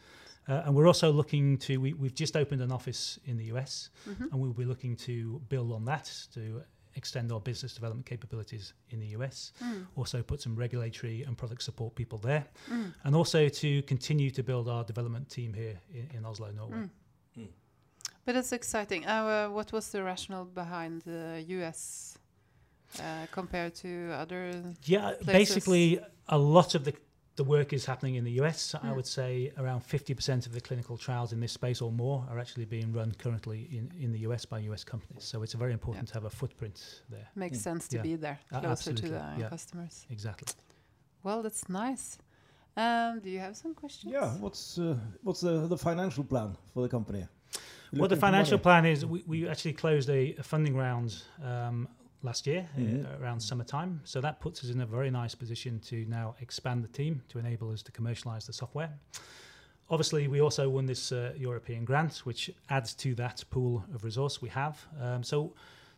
uh, 0.48 0.62
and 0.66 0.76
we're 0.76 0.88
also 0.88 1.12
looking 1.12 1.58
to 1.60 1.78
we, 1.80 1.94
we've 1.94 2.14
just 2.16 2.36
opened 2.36 2.62
an 2.62 2.72
office 2.72 3.20
in 3.26 3.38
the 3.38 3.46
US, 3.56 3.90
Mhm. 4.08 4.32
and 4.32 4.40
we'll 4.40 4.54
be 4.54 4.66
looking 4.66 4.96
to 4.98 5.40
build 5.50 5.72
on 5.72 5.86
that 5.86 6.06
to 6.34 6.64
extend 6.96 7.32
our 7.32 7.40
business 7.40 7.74
development 7.74 8.06
capabilities 8.06 8.74
in 8.90 9.00
the 9.00 9.08
US. 9.18 9.52
Mm. 9.64 9.86
Also 9.96 10.22
put 10.24 10.42
some 10.42 10.56
regulatory 10.56 11.24
and 11.24 11.38
product 11.38 11.64
support 11.64 11.96
people 11.96 12.18
there, 12.20 12.46
Mm. 12.70 12.94
and 13.04 13.16
also 13.16 13.50
to 13.50 13.82
continue 13.84 14.30
to 14.32 14.44
build 14.44 14.68
our 14.70 14.84
development 14.84 15.30
team 15.30 15.54
here 15.54 15.80
in, 15.94 16.18
in 16.18 16.26
Oslo, 16.26 16.52
Norway. 16.52 16.78
Mm. 17.38 17.48
But 18.26 18.36
it's 18.36 18.54
exciting. 18.54 19.06
Uh, 19.06 19.10
uh, 19.10 19.50
what 19.50 19.72
was 19.72 19.90
the 19.90 20.02
rationale 20.02 20.46
behind 20.46 21.02
the 21.02 21.44
US 21.60 22.18
uh, 23.00 23.26
compared 23.32 23.76
to 23.76 24.12
other? 24.14 24.64
Yeah, 24.86 25.12
places. 25.12 25.26
basically, 25.26 26.00
a 26.28 26.38
lot 26.38 26.74
of 26.76 26.86
the 26.86 26.94
the 27.36 27.44
work 27.44 27.74
is 27.74 27.86
happening 27.86 28.16
in 28.16 28.24
the 28.24 28.34
US. 28.42 28.76
I 28.76 28.90
Mm. 28.90 28.96
would 28.96 29.08
say 29.08 29.52
around 29.58 29.82
50% 29.82 30.46
of 30.46 30.54
the 30.54 30.62
clinical 30.62 30.98
trials 30.98 31.34
in 31.34 31.40
this 31.40 31.52
space 31.52 31.82
or 31.82 31.92
more 31.92 32.26
are 32.30 32.38
actually 32.40 32.66
being 32.66 32.94
run 32.94 33.12
currently 33.18 33.62
in, 33.72 33.92
in 34.00 34.12
the 34.12 34.20
US 34.20 34.46
by 34.46 34.60
US 34.60 34.84
companies. 34.84 35.24
So 35.24 35.42
it's 35.44 35.54
very 35.54 35.74
important 35.74 36.08
to 36.10 36.14
have 36.14 36.26
a 36.26 36.30
footprint 36.30 37.02
there. 37.10 37.28
Makes 37.36 37.58
Mm. 37.58 37.62
sense 37.62 37.88
to 37.90 37.96
Yeah. 37.98 38.04
be 38.04 38.16
there, 38.16 38.40
closer 38.52 38.94
to 38.94 39.10
the 39.10 39.24
yeah. 39.40 39.50
customers. 39.50 40.06
Exactly. 40.10 40.48
Well, 41.24 41.42
that's 41.42 41.68
nice. 41.70 42.18
Um, 42.76 43.20
do 43.20 43.30
you 43.30 43.40
have 43.40 43.56
some 43.56 43.74
questions? 43.76 44.12
Yeah. 44.14 44.30
What's 44.40 44.78
uh, 44.78 44.98
what's 45.24 45.42
the, 45.42 45.68
the 45.68 45.78
financial 45.78 46.24
plan 46.24 46.56
for 46.74 46.82
the 46.82 46.90
company? 46.90 47.26
You're 47.92 48.00
Well, 48.02 48.10
the 48.10 48.16
financial 48.16 48.58
plan 48.58 48.86
is 48.86 49.06
we, 49.06 49.24
we 49.28 49.48
actually 49.48 49.74
closed 49.74 50.10
a, 50.10 50.36
a 50.40 50.44
funding 50.44 50.76
round 50.76 51.24
um, 51.44 51.88
last 52.24 52.48
year 52.48 52.68
uh, 52.78 53.22
around 53.22 53.40
summertime. 53.40 54.02
So 54.06 54.22
that 54.22 54.40
puts 54.40 54.64
us 54.64 54.70
in 54.70 54.82
a 54.82 54.86
very 54.86 55.12
nice 55.12 55.36
position 55.36 55.80
to 55.82 56.06
now 56.08 56.36
expand 56.42 56.84
the 56.84 56.88
team 56.88 57.22
to 57.30 57.40
enable 57.40 57.72
us 57.72 57.84
to 57.84 57.92
commercialize 57.92 58.48
the 58.48 58.54
software. 58.54 58.90
Obviously, 59.90 60.28
we 60.28 60.42
also 60.42 60.70
won 60.70 60.86
this 60.86 61.12
uh, 61.12 61.34
European 61.38 61.86
grant, 61.86 62.20
which 62.20 62.50
adds 62.70 62.94
to 62.96 63.14
that 63.16 63.44
pool 63.52 63.84
of 63.94 64.04
resource 64.04 64.42
we 64.42 64.50
have. 64.50 64.86
Um, 65.00 65.24
so 65.24 65.54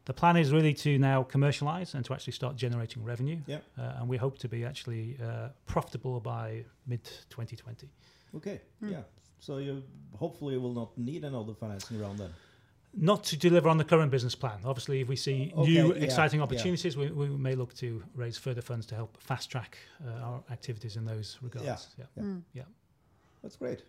the 0.06 0.14
plan 0.14 0.38
is 0.38 0.52
really 0.52 0.74
to 0.74 0.98
now 0.98 1.24
commercialize 1.24 1.94
and 1.94 2.04
to 2.06 2.14
actually 2.14 2.34
start 2.34 2.56
generating 2.56 3.04
revenue. 3.04 3.38
Yeah. 3.46 3.60
Uh, 3.78 4.00
and 4.00 4.10
we 4.10 4.18
hope 4.18 4.38
to 4.40 4.50
be 4.50 4.66
actually 4.66 5.18
uh, 5.24 5.50
profitable 5.68 6.20
by 6.20 6.66
mid 6.88 7.04
2020. 7.30 7.88
Okay. 8.36 8.62
Mm. 8.84 8.92
Yeah. 8.92 9.02
So 9.40 9.58
you 9.58 9.84
hopefully 10.18 10.58
will 10.58 10.74
not 10.74 10.98
need 10.98 11.24
another 11.24 11.54
financing 11.54 12.00
round 12.02 12.18
then. 12.18 12.32
Not 12.98 13.24
to 13.26 13.38
deliver 13.38 13.68
on 13.70 13.78
the 13.78 13.84
current 13.84 14.10
business 14.12 14.36
plan. 14.36 14.60
Obviously, 14.64 15.02
if 15.02 15.08
we 15.10 15.16
see 15.18 15.52
Okay, 15.56 15.72
new 15.72 15.94
yeah, 15.94 16.04
exciting 16.04 16.40
yeah. 16.40 16.44
opportunities, 16.46 16.96
we, 16.96 17.12
we 17.12 17.28
may 17.28 17.54
look 17.56 17.74
to 17.76 18.02
raise 18.16 18.38
further 18.38 18.62
funds 18.62 18.86
to 18.88 18.96
help 18.96 19.18
fast 19.22 19.52
track 19.52 19.78
uh, 20.08 20.24
our 20.24 20.44
activities 20.50 20.96
in 20.96 21.06
those 21.06 21.38
regards. 21.42 21.88
Yeah. 21.98 22.06
Yeah. 22.16 22.24
Mm. 22.24 22.42
That's 23.44 23.58
great. 23.58 23.84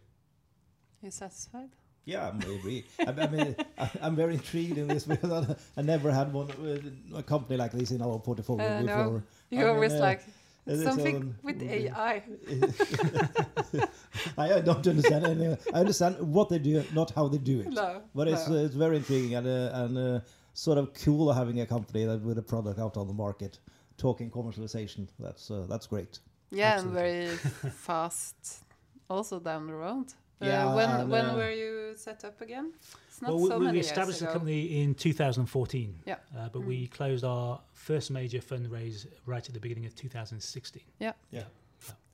You 1.03 1.11
satisfied? 1.11 1.71
Yeah, 2.05 2.29
I'm 2.29 2.41
very. 2.41 2.85
I, 3.01 3.11
I 3.23 3.27
mean, 3.29 3.57
I, 3.79 3.91
I'm 4.03 4.17
very 4.17 4.35
intrigued 4.35 4.79
in 4.79 4.87
this 4.89 5.05
because 5.05 5.31
I, 5.33 5.57
I 5.77 5.83
never 5.83 6.11
had 6.13 6.33
one 6.33 6.51
uh, 6.51 7.19
a 7.19 7.23
company 7.23 7.57
like 7.57 7.73
this 7.73 7.91
in 7.91 8.03
our 8.03 8.19
portfolio 8.19 8.67
Uh, 8.67 8.81
no. 8.81 8.87
before. 8.87 9.25
You 9.51 9.59
I 9.59 9.63
mean, 9.65 9.75
always 9.75 9.93
uh, 9.93 9.99
like 10.01 10.21
It 10.21 10.29
is 10.29 10.35
something 10.75 11.35
with 11.43 11.63
AI. 11.63 12.23
I 14.39 14.61
don't 14.61 14.87
understand 14.87 15.25
any. 15.27 15.57
I 15.73 15.81
understand 15.81 16.17
what 16.21 16.49
they 16.49 16.59
do, 16.59 16.83
not 16.95 17.11
how 17.13 17.29
they 17.29 17.39
do 17.39 17.61
it. 17.61 17.69
No, 17.73 18.03
But 18.15 18.29
it's 18.29 18.49
no. 18.49 18.57
uh, 18.57 18.65
it's 18.65 18.75
very 18.75 18.97
intriguing 18.97 19.35
and 19.35 19.47
uh, 19.47 19.71
and 19.85 19.99
uh, 19.99 20.21
sort 20.55 20.79
of 20.79 20.93
cool 20.95 21.33
having 21.33 21.61
a 21.61 21.67
company 21.67 22.05
that 22.05 22.21
with 22.23 22.39
a 22.39 22.43
product 22.43 22.79
out 22.79 22.97
on 22.97 23.07
the 23.07 23.15
market, 23.15 23.59
talking 23.97 24.31
commercialization. 24.31 25.09
That's 25.19 25.51
uh, 25.51 25.67
that's 25.69 25.87
great. 25.87 26.19
yeah, 26.51 26.81
and 26.81 26.91
very 26.91 27.29
fast. 27.71 28.65
Also 29.09 29.39
down 29.41 29.67
the 29.67 29.75
road. 29.75 30.07
Uh, 30.41 30.47
Yeah, 30.47 30.75
when 30.75 30.91
and, 30.91 31.11
when 31.11 31.25
uh, 31.27 31.37
were 31.37 31.51
you 31.51 31.95
set 31.97 32.25
up 32.25 32.41
again? 32.41 32.73
It's 33.09 33.23
not 33.23 33.31
Well, 33.31 33.41
we, 33.43 33.49
so 33.49 33.59
we 33.59 33.65
many 33.67 33.79
established 33.81 34.21
years 34.21 34.33
the 34.33 34.39
company 34.39 34.83
in 34.83 34.95
2014. 34.95 35.95
Yeah. 36.05 36.17
Uh, 36.37 36.49
but 36.53 36.63
Mm. 36.63 36.67
we 36.67 36.87
closed 36.89 37.25
our 37.25 37.61
first 37.73 38.11
major 38.11 38.41
fundraise 38.41 39.07
right 39.27 39.47
at 39.49 39.55
the 39.55 39.61
beginning 39.61 39.87
of 39.87 39.95
2016. 39.95 40.83
Yeah. 41.01 41.13
Yeah. 41.31 41.45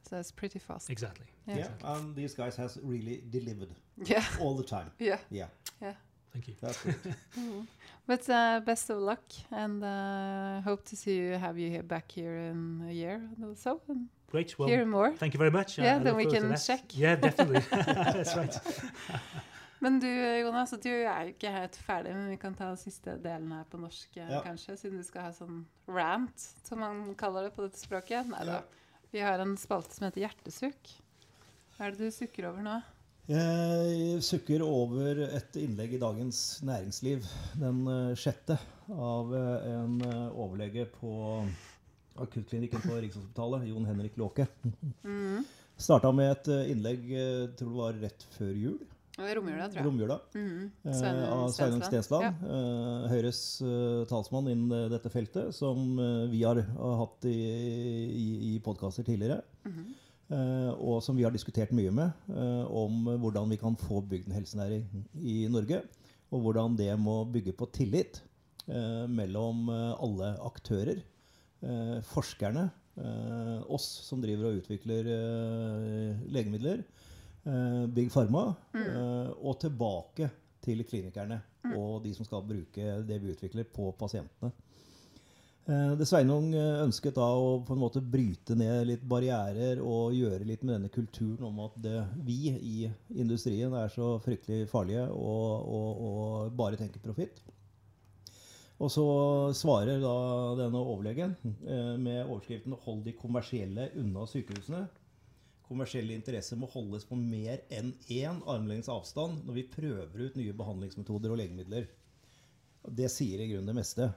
So 0.09 0.19
it's 0.19 0.31
pretty 0.33 0.59
fast. 0.59 0.91
Exactly. 0.91 1.27
Yeah. 1.47 1.57
Yeah, 1.57 1.69
and 1.97 2.15
these 2.15 2.35
guys 2.35 2.55
has 2.57 2.79
really 2.83 3.23
delivered 3.31 3.71
Yeah, 4.05 4.25
all 4.41 4.55
the 4.57 4.65
time. 4.65 4.91
yeah. 4.99 5.19
Yeah, 5.31 5.49
Yeah. 5.81 5.95
Thank 6.33 6.49
you. 6.49 6.55
that's 6.61 6.83
great. 6.83 6.97
Mhm. 7.37 7.67
But 8.07 8.29
uh, 8.29 8.61
best 8.65 8.91
of 8.91 8.99
luck, 8.99 9.23
and 9.51 9.83
uh, 9.85 10.61
hope 10.63 10.83
to 10.85 10.97
see 10.97 11.17
you, 11.17 11.39
have 11.39 11.59
you 11.59 11.71
here 11.71 11.83
back 11.83 12.13
here 12.13 12.37
in 12.37 12.83
a 12.89 12.93
year 12.93 13.21
or 13.43 13.55
so, 13.55 13.81
and 13.89 14.09
Great. 14.33 14.59
Well, 14.59 14.69
hear 14.69 14.87
more. 14.87 15.13
thank 15.19 15.35
you 15.35 15.39
very 15.39 15.51
much. 15.51 15.79
Yeah, 15.79 15.97
I 16.01 16.05
then 16.05 16.17
we 16.17 16.25
can 16.25 16.57
check. 16.57 16.97
Yeah, 16.97 17.17
definitely. 17.21 17.61
That's 17.71 18.35
right. 18.37 18.57
Men 19.83 19.99
du 20.01 20.07
Jonas, 20.07 20.71
du 20.71 20.89
er 20.89 21.25
jo 21.27 21.33
ikke 21.35 21.51
helt 21.51 21.77
ferdig, 21.83 22.13
men 22.15 22.29
vi 22.31 22.37
kan 22.39 22.55
ta 22.55 22.69
siste 22.79 23.17
delen 23.19 23.51
her 23.51 23.65
på 23.67 23.81
norsk, 23.83 24.15
eh, 24.17 24.29
Ja. 24.31 24.39
kanskje, 24.45 24.77
siden 24.79 25.01
du 25.01 25.03
skal 25.03 25.25
ha 25.27 25.33
sånn 25.35 25.65
rant, 25.91 26.45
som 26.63 26.79
man 26.79 27.01
kaller 27.19 27.49
det 27.49 27.57
på 27.57 27.65
dette 27.67 27.81
språket. 27.83 28.29
Nei 28.31 28.45
da. 28.47 28.61
Ja. 28.61 29.01
Vi 29.11 29.25
har 29.27 29.43
en 29.43 29.57
spalte 29.59 29.91
som 29.97 30.07
heter 30.07 30.23
Hjertesukk. 30.23 30.93
Hva 31.75 31.89
er 31.89 31.97
det 31.97 31.99
du 31.99 32.15
sukker 32.15 32.47
over 32.53 32.63
nå? 32.63 32.77
Jeg 33.27 34.23
sukker 34.23 34.63
over 34.63 35.19
et 35.27 35.59
innlegg 35.59 35.99
i 35.99 36.01
Dagens 36.07 36.63
Næringsliv, 36.63 37.27
den 37.59 37.83
eh, 37.91 38.15
sjette, 38.15 38.61
av 38.93 39.35
eh, 39.35 39.69
en 39.83 39.99
overlege 40.31 40.87
på 40.95 41.43
akuttklinikken 42.17 42.81
på 42.85 42.97
Rikshospitalet, 43.03 43.69
Jon 43.69 43.85
Henrik 43.89 44.17
Låke. 44.21 44.47
Mm. 45.05 45.45
Starta 45.77 46.13
med 46.15 46.31
et 46.35 46.49
eh, 46.53 46.71
innlegg, 46.73 47.07
eh, 47.13 47.47
tror 47.59 47.71
det 47.73 47.79
var 47.79 48.01
rett 48.09 48.27
før 48.37 48.53
jul, 48.55 48.81
Romjula, 49.19 49.67
tror 49.69 49.77
jeg. 49.77 49.85
romjula, 49.85 50.15
Mm. 50.35 50.71
eh, 50.89 51.33
av 51.33 51.51
Sveinung 51.53 51.83
Stensland. 51.85 52.25
Ja. 52.25 52.33
eh, 52.49 53.09
Høyres 53.13 53.41
eh, 53.61 54.05
talsmann 54.09 54.49
innen 54.49 54.89
dette 54.93 55.11
feltet, 55.13 55.51
som 55.55 55.97
vi 56.33 56.41
har, 56.47 56.57
hatt 57.01 57.27
i, 57.29 57.35
i, 58.09 58.29
i 58.55 58.59
podkaster 58.65 59.05
tidligere. 59.09 59.43
Mm 59.69 59.85
og 60.33 61.03
som 61.05 61.13
vi 61.19 61.27
har 61.27 61.33
diskutert 61.35 61.75
mye 61.77 61.91
med, 61.93 62.13
om 62.73 63.03
hvordan 63.21 63.51
vi 63.53 63.59
kan 63.61 63.75
få 63.77 63.99
bygd 64.09 64.31
en 64.31 64.37
helsenæring 64.39 64.87
i 65.21 65.43
Norge. 65.53 65.83
Og 66.33 66.41
hvordan 66.47 66.73
det 66.79 66.89
må 66.97 67.19
bygge 67.29 67.53
på 67.53 67.67
tillit 67.75 68.23
eh, 68.65 69.03
mellom 69.13 69.69
alle 69.69 70.31
aktører. 70.41 71.03
Eh, 71.63 72.01
forskerne, 72.03 72.65
eh, 72.99 73.59
oss 73.71 73.85
som 74.03 74.19
driver 74.23 74.49
og 74.49 74.57
utvikler 74.59 75.07
eh, 75.15 76.25
legemidler, 76.35 76.83
eh, 77.47 77.85
Big 77.87 78.11
Pharma, 78.11 78.49
eh, 78.75 79.31
og 79.39 79.61
tilbake 79.63 80.27
til 80.63 80.83
klinikerne 80.83 81.39
og 81.77 82.03
de 82.03 82.11
som 82.17 82.27
skal 82.27 82.43
bruke 82.43 82.97
det 83.07 83.21
vi 83.23 83.31
utvikler, 83.31 83.65
på 83.71 83.93
pasientene. 83.95 84.51
Eh, 85.71 85.95
Det 85.95 86.09
Sveinung 86.11 86.51
ønsket 86.59 87.15
da 87.15 87.31
å 87.31 87.63
på 87.63 87.77
en 87.77 87.85
måte 87.85 88.03
bryte 88.03 88.59
ned 88.59 88.89
litt 88.89 89.07
barrierer 89.07 89.79
og 89.79 90.19
gjøre 90.19 90.43
litt 90.49 90.67
med 90.67 90.81
denne 90.81 90.91
kulturen 90.91 91.47
om 91.47 91.63
at 91.69 91.79
det, 91.79 92.01
vi 92.27 92.51
i 92.51 92.91
industrien 93.15 93.71
er 93.73 93.87
så 93.95 94.17
fryktelig 94.19 94.67
farlige 94.67 95.07
og, 95.15 95.63
og, 95.63 96.07
og 96.11 96.57
bare 96.59 96.77
tenker 96.81 96.99
profitt. 97.07 97.39
Og 98.83 98.91
så 98.91 99.05
svarer 99.55 100.01
da 100.03 100.15
denne 100.59 100.81
overlegen 100.81 101.37
eh, 101.45 101.95
med 102.03 102.25
overskriften 102.25 102.75
'Hold 102.75 103.05
de 103.07 103.15
kommersielle 103.15 103.91
unna 103.97 104.27
sykehusene'. 104.27 104.89
kommersielle 105.73 106.13
interesser 106.13 106.59
må 106.61 106.67
holdes 106.69 107.07
på 107.09 107.17
mer 107.17 107.63
enn 107.73 107.95
én 108.11 108.43
armlengdes 108.45 108.91
avstand 108.93 109.47
når 109.47 109.55
vi 109.57 109.63
prøver 109.73 110.27
ut 110.27 110.35
nye 110.37 110.53
behandlingsmetoder 110.53 111.33
og 111.33 111.39
legemidler. 111.41 111.87
Det 112.85 113.09
sier 113.09 113.41
i 113.41 113.47
grunnen 113.49 113.71
det 113.71 113.79
meste. 113.79 114.11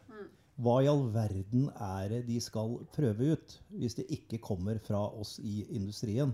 Hva 0.59 0.81
i 0.83 0.89
all 0.91 1.05
verden 1.13 1.69
er 1.75 2.09
det 2.09 2.25
de 2.27 2.41
skal 2.43 2.75
prøve 2.95 3.35
ut, 3.35 3.55
hvis 3.69 3.95
det 3.95 4.07
ikke 4.17 4.41
kommer 4.43 4.81
fra 4.83 5.05
oss 5.13 5.37
i 5.39 5.63
industrien? 5.69 6.33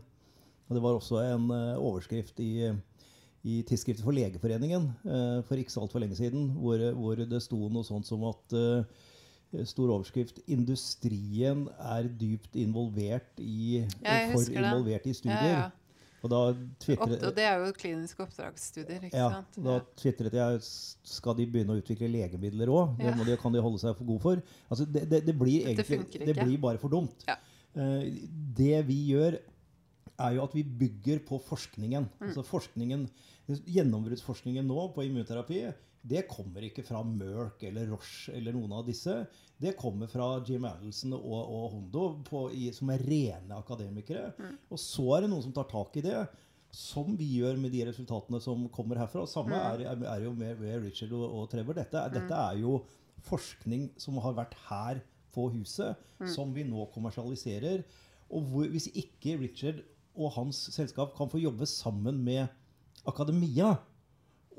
Og 0.69 0.75
det 0.77 0.81
var 0.81 0.97
også 0.97 1.21
en 1.21 1.49
uh, 1.51 1.77
overskrift 1.77 2.39
i, 2.39 2.71
i 3.43 3.62
Tidsskriftet 3.65 4.06
for 4.06 4.15
Legeforeningen 4.15 4.89
uh, 5.06 5.39
for 5.47 5.58
ikke 5.58 5.73
så 5.73 5.82
altfor 5.84 6.04
lenge 6.04 6.17
siden, 6.19 6.51
hvor, 6.62 6.82
hvor, 6.97 7.23
det 7.25 7.41
sto 7.43 7.58
noe 7.73 7.88
sånt 7.88 8.10
som 8.10 8.27
at 8.30 8.58
uh, 8.58 9.08
Stor 9.67 9.89
overskrift 9.91 10.38
'Industrien 10.47 11.65
er 11.75 12.06
dypt 12.08 12.56
involvert 12.56 13.36
i, 13.43 13.82
for 14.32 14.47
involvert 14.47 15.10
i 15.12 15.15
studier'. 15.17 15.49
Ja, 15.51 15.58
ja. 15.65 15.69
Og, 16.21 16.30
da 16.30 16.39
twitter, 16.80 17.15
og 17.25 17.34
det 17.34 17.45
er 17.49 17.63
jo 17.63 17.71
kliniske 17.73 18.21
oppdragsstudier. 18.21 19.08
ikke 19.08 19.17
ja, 19.17 19.30
sant? 19.34 19.58
Da 19.65 19.80
tvitret 19.97 20.36
jeg 20.38 20.60
skal 21.10 21.38
de 21.39 21.47
begynne 21.49 21.73
å 21.73 21.82
utvikle 21.82 22.10
legemidler 22.13 22.69
òg. 22.69 23.01
Ja. 23.01 23.15
Det 23.25 23.39
kan 23.41 23.56
de 23.56 23.63
holde 23.65 23.82
seg 23.82 23.95
for 23.97 24.10
god 24.12 24.21
for. 24.21 24.43
Altså, 24.69 24.86
det, 24.86 25.08
det, 25.10 25.23
det, 25.25 25.36
blir 25.38 25.71
egentlig, 25.71 26.04
det 26.13 26.36
blir 26.38 26.60
bare 26.62 26.82
for 26.82 26.93
dumt. 26.93 27.25
Ja. 27.30 27.39
Uh, 27.73 28.06
det 28.58 28.84
vi 28.86 28.99
gjør, 29.15 29.39
er 30.19 30.36
jo 30.36 30.43
at 30.43 30.56
vi 30.58 30.63
bygger 30.63 31.21
på 31.28 31.39
forskningen. 31.45 32.10
Mm. 32.19 32.28
Altså 32.28 32.43
forskningen, 32.47 33.08
Gjennombruddsforskningen 33.52 34.67
nå 34.69 34.84
på 34.95 35.04
immunterapi 35.08 35.65
det 36.02 36.24
kommer 36.30 36.65
ikke 36.65 36.84
fra 36.86 37.04
Merck 37.06 37.62
eller 37.67 37.91
Roche 37.91 38.34
eller 38.34 38.56
noen 38.56 38.74
av 38.74 38.86
disse. 38.88 39.13
Det 39.62 39.76
kommer 39.78 40.10
fra 40.10 40.34
Jim 40.47 40.65
Adelson 40.65 41.13
og, 41.13 41.41
og 41.41 41.65
Hondo, 41.76 42.06
på, 42.26 42.47
i, 42.58 42.71
som 42.74 42.89
er 42.93 43.04
rene 43.06 43.60
akademikere. 43.60 44.32
Mm. 44.39 44.56
Og 44.74 44.82
så 44.82 45.06
er 45.15 45.26
det 45.26 45.32
noen 45.32 45.45
som 45.45 45.54
tar 45.54 45.69
tak 45.69 46.00
i 46.02 46.06
det. 46.06 46.24
Som 46.74 47.13
vi 47.19 47.28
gjør 47.36 47.60
med 47.62 47.74
de 47.76 47.84
resultatene 47.89 48.41
som 48.41 48.65
kommer 48.74 49.02
herfra. 49.04 49.28
Samme 49.30 49.54
mm. 49.54 49.86
er, 49.86 50.06
er, 50.15 50.26
jo 50.26 50.34
med, 50.34 50.58
med 50.63 50.88
Richard 50.88 51.13
og, 51.13 51.28
og 51.28 51.47
Trevor. 51.54 51.78
Dette, 51.78 52.02
mm. 52.02 52.17
dette, 52.17 52.41
er 52.50 52.62
jo 52.63 52.80
forskning 53.28 53.91
som 54.02 54.17
har 54.26 54.39
vært 54.39 54.58
her 54.71 55.04
på 55.36 55.52
huset, 55.54 56.00
mm. 56.17 56.32
som 56.34 56.50
vi 56.56 56.65
nå 56.65 56.88
kommersialiserer. 56.95 57.86
Og 58.34 58.50
hvor, 58.50 58.65
hvis 58.74 58.89
ikke 58.97 59.38
Richard 59.43 59.86
og 60.17 60.34
hans 60.36 60.58
selskap 60.76 61.13
kan 61.17 61.30
få 61.32 61.39
jobbe 61.41 61.67
sammen 61.69 62.19
med 62.26 62.47
akademia, 63.08 63.76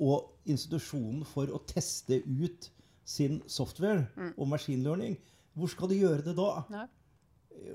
og 0.02 0.48
institusjonen 0.48 1.22
for 1.28 1.50
å 1.52 1.60
teste 1.68 2.22
ut 2.24 2.70
sin 3.04 3.40
software 3.50 4.06
mm. 4.16 4.32
og 4.36 4.48
machine 4.48 4.82
learning, 4.86 5.18
hvor 5.52 5.68
skal 5.70 5.90
de 5.90 6.00
gjøre 6.00 6.24
det 6.24 6.34
da? 6.38 6.86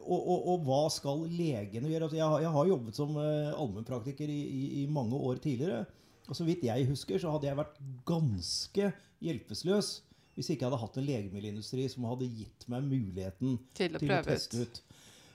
Og, 0.01 0.17
og, 0.17 0.47
og, 0.49 0.63
hva 0.65 0.79
skal 0.91 1.27
legene 1.29 1.91
gjøre? 1.91 2.07
Altså, 2.07 2.17
jeg, 2.17 2.41
jeg, 2.43 2.53
har 2.55 2.71
jobbet 2.71 2.97
som 2.97 3.13
uh, 3.19 3.53
allmennpraktiker 3.53 4.31
i, 4.33 4.39
i, 4.41 4.63
i, 4.81 4.85
mange 4.89 5.15
år 5.15 5.37
tidligere. 5.43 5.85
Og 6.27 6.35
så 6.35 6.47
vidt 6.47 6.65
jeg 6.65 6.87
husker, 6.89 7.21
så 7.21 7.31
hadde 7.35 7.47
jeg 7.47 7.59
vært 7.59 7.77
ganske 8.07 8.91
hjelpeløs 9.23 9.93
hvis 10.37 10.51
jeg 10.51 10.57
ikke 10.59 10.67
hadde 10.67 10.77
hatt 10.77 10.97
en 10.99 11.05
legemiddelindustri 11.07 11.87
som 11.89 12.03
hadde 12.11 12.27
gitt 12.29 12.67
meg 12.69 12.83
muligheten 12.85 13.55
til 13.77 13.95
å, 13.97 14.01
til 14.01 14.11
å 14.13 14.19
teste 14.25 14.65
ut. 14.67 14.81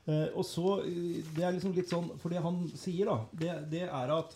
Uh, 0.03 0.29
og 0.35 0.47
så, 0.47 0.79
uh, 0.83 1.19
det 1.37 1.45
er 1.47 1.55
liksom 1.55 1.77
litt 1.77 1.91
sånn, 1.91 2.09
For 2.19 2.33
det 2.35 2.41
han 2.43 2.65
sier, 2.75 3.07
da, 3.07 3.21
det, 3.39 3.53
det 3.71 3.85
er 3.87 4.15
at 4.17 4.35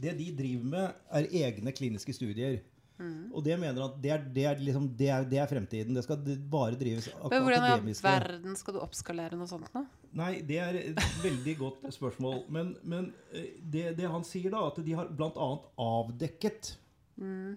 det 0.00 0.14
de 0.16 0.30
driver 0.36 0.72
med, 0.72 1.04
er 1.18 1.28
egne 1.44 1.72
kliniske 1.76 2.14
studier. 2.16 2.60
Mm. 2.96 3.28
Og 3.36 3.42
det 3.44 3.56
mener 3.60 3.82
at 3.84 3.96
det 4.00 4.10
er, 4.14 4.22
det, 4.32 4.44
er 4.48 4.60
liksom, 4.60 4.86
det, 4.96 5.08
er, 5.12 5.24
det 5.28 5.40
er, 5.40 5.48
fremtiden. 5.50 5.96
Det 5.96 6.04
skal 6.06 6.20
bare 6.48 6.78
drives 6.80 7.10
ak 7.12 7.28
Men 7.32 7.44
Hvordan 7.44 7.90
i 7.92 7.94
verden 8.00 8.56
skal 8.56 8.76
du 8.76 8.80
oppskalere 8.80 9.36
noe 9.36 9.48
sånt 9.50 9.68
Da? 9.74 9.82
Nei, 10.16 10.30
det 10.48 10.58
er 10.64 10.78
et 10.80 11.00
veldig 11.20 11.56
godt 11.60 11.84
spørsmål. 11.92 12.46
Men, 12.52 12.72
men 12.88 13.10
eh, 13.36 13.58
det, 13.60 13.98
han 14.00 14.24
sier, 14.24 14.48
da, 14.54 14.64
at 14.70 14.80
de 14.84 14.96
har 14.96 15.10
bl.a. 15.12 15.48
avdekket 15.76 16.72
mm. 17.20 17.56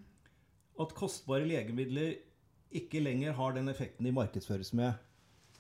at 0.84 0.96
kostbare 0.98 1.48
legemidler 1.48 2.18
ikke 2.76 3.00
lenger 3.02 3.38
har 3.40 3.56
den 3.56 3.72
effekten 3.72 4.06
de 4.06 4.14
markedsføres 4.14 4.74
med. 4.78 5.00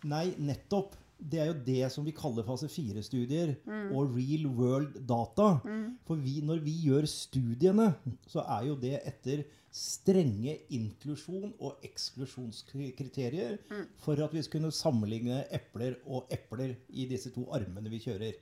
Nei, 0.03 0.33
nettopp 0.43 0.97
det 1.19 1.39
er 1.41 1.49
jo 1.49 1.55
det 1.65 1.87
som 1.91 2.05
vi 2.07 2.15
kaller 2.15 2.45
fase 2.47 2.69
fire-studier 2.71 3.53
mm. 3.67 3.89
og 3.91 4.15
real 4.15 4.45
world 4.55 4.99
data. 5.07 5.49
Mm. 5.67 5.97
For 6.07 6.21
vi, 6.23 6.39
når 6.45 6.61
vi 6.63 6.75
gjør 6.85 7.07
studiene, 7.11 7.89
så 8.29 8.45
er 8.45 8.69
jo 8.69 8.77
det 8.79 8.95
etter 9.03 9.43
strenge 9.75 10.55
inklusjon- 10.73 11.53
og 11.59 11.83
eksklusjonskriterier 11.85 13.59
mm. 13.69 13.83
for 14.01 14.21
at 14.23 14.33
vi 14.33 14.43
skal 14.45 14.57
kunne 14.57 14.73
sammenligne 14.73 15.43
epler 15.53 15.99
og 16.07 16.31
epler 16.33 16.77
i 16.89 17.05
disse 17.11 17.33
to 17.35 17.45
armene 17.55 17.91
vi 17.91 18.01
kjører. 18.07 18.39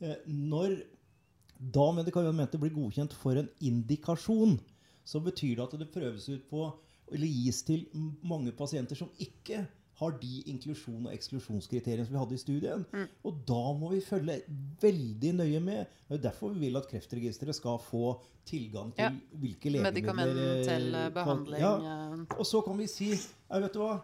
Eh, 0.00 0.18
når 0.26 0.80
da 1.58 1.90
medikamentet 1.92 2.60
blir 2.62 2.74
godkjent 2.74 3.14
for 3.18 3.38
en 3.38 3.50
indikasjon, 3.60 4.58
så 5.04 5.20
betyr 5.24 5.58
det 5.58 5.66
at 5.66 5.80
det 5.80 5.92
prøves 5.92 6.28
ut 6.30 6.44
på 6.50 6.68
eller 7.12 7.30
gis 7.30 7.62
til 7.64 7.86
mange 8.26 8.52
pasienter 8.56 8.98
som 8.98 9.10
ikke 9.22 9.62
har 9.98 10.14
de 10.20 10.42
inklusjon- 10.52 11.06
og 11.08 11.14
eksklusjonskriteriene 11.14 12.06
som 12.06 12.14
vi 12.14 12.20
hadde 12.20 12.36
i 12.36 12.40
studien. 12.40 12.84
Mm. 12.94 13.06
Og 13.26 13.40
da 13.48 13.62
må 13.78 13.90
vi 13.92 14.02
følge 14.04 14.36
veldig 14.82 15.32
nøye 15.40 15.62
med. 15.64 15.96
Det 16.06 16.18
er 16.18 16.26
derfor 16.28 16.54
vi 16.54 16.68
vil 16.68 16.78
at 16.78 16.86
Kreftregisteret 16.90 17.58
skal 17.58 17.80
få 17.82 18.12
tilgang 18.46 18.92
til 18.94 19.08
ja. 19.08 19.40
hvilke 19.42 19.72
legemidler 19.74 20.38
eh, 20.52 20.62
til 20.68 20.86
behandling. 21.16 21.64
Ja. 21.64 21.74
Og 22.38 22.46
så 22.46 22.62
kan 22.66 22.78
vi 22.78 22.86
si 22.90 23.10
vet 23.10 23.74
du 23.74 23.82
hva? 23.82 23.98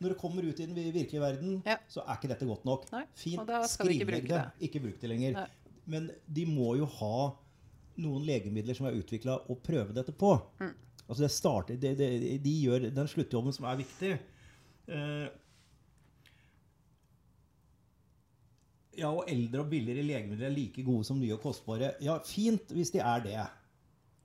Når 0.00 0.12
det 0.12 0.18
kommer 0.20 0.44
ut 0.44 0.58
i 0.60 0.66
den 0.68 0.76
virkelige 0.76 1.22
verden, 1.22 1.60
ja. 1.64 1.78
så 1.88 2.02
er 2.04 2.18
ikke 2.18 2.28
dette 2.32 2.48
godt 2.48 2.66
nok. 2.68 2.82
Nei. 2.92 3.04
Fint, 3.16 3.52
skrivlegg 3.72 4.28
det. 4.28 4.42
Ikke 4.68 4.82
bruk 4.84 4.98
det 5.00 5.08
lenger. 5.08 5.38
Nei. 5.38 5.76
Men 5.88 6.10
de 6.26 6.44
må 6.50 6.74
jo 6.76 6.88
ha 6.98 7.30
noen 8.02 8.26
legemidler 8.28 8.76
som 8.76 8.88
er 8.90 8.98
utvikla, 8.98 9.38
og 9.48 9.62
prøve 9.64 9.96
dette 9.96 10.12
på. 10.12 10.34
Mm. 10.60 10.74
Altså 11.06 11.22
det 11.22 11.30
starter, 11.32 11.78
det, 11.80 11.94
det, 11.96 12.08
de 12.42 12.54
gjør 12.64 12.88
den 12.92 13.08
sluttjobben 13.08 13.54
som 13.54 13.68
er 13.70 13.78
viktig. 13.80 14.16
Eh, 14.86 15.28
ja, 18.96 19.10
og 19.10 19.24
eldre 19.30 19.64
og 19.64 19.70
billigere 19.70 20.04
legemidler 20.06 20.48
er 20.48 20.54
like 20.54 20.84
gode 20.86 21.06
som 21.08 21.18
nye 21.20 21.34
og 21.36 21.42
kostbare. 21.44 21.94
Ja, 22.04 22.18
fint 22.24 22.72
hvis 22.74 22.92
de 22.94 23.02
er 23.02 23.24
det. 23.24 23.48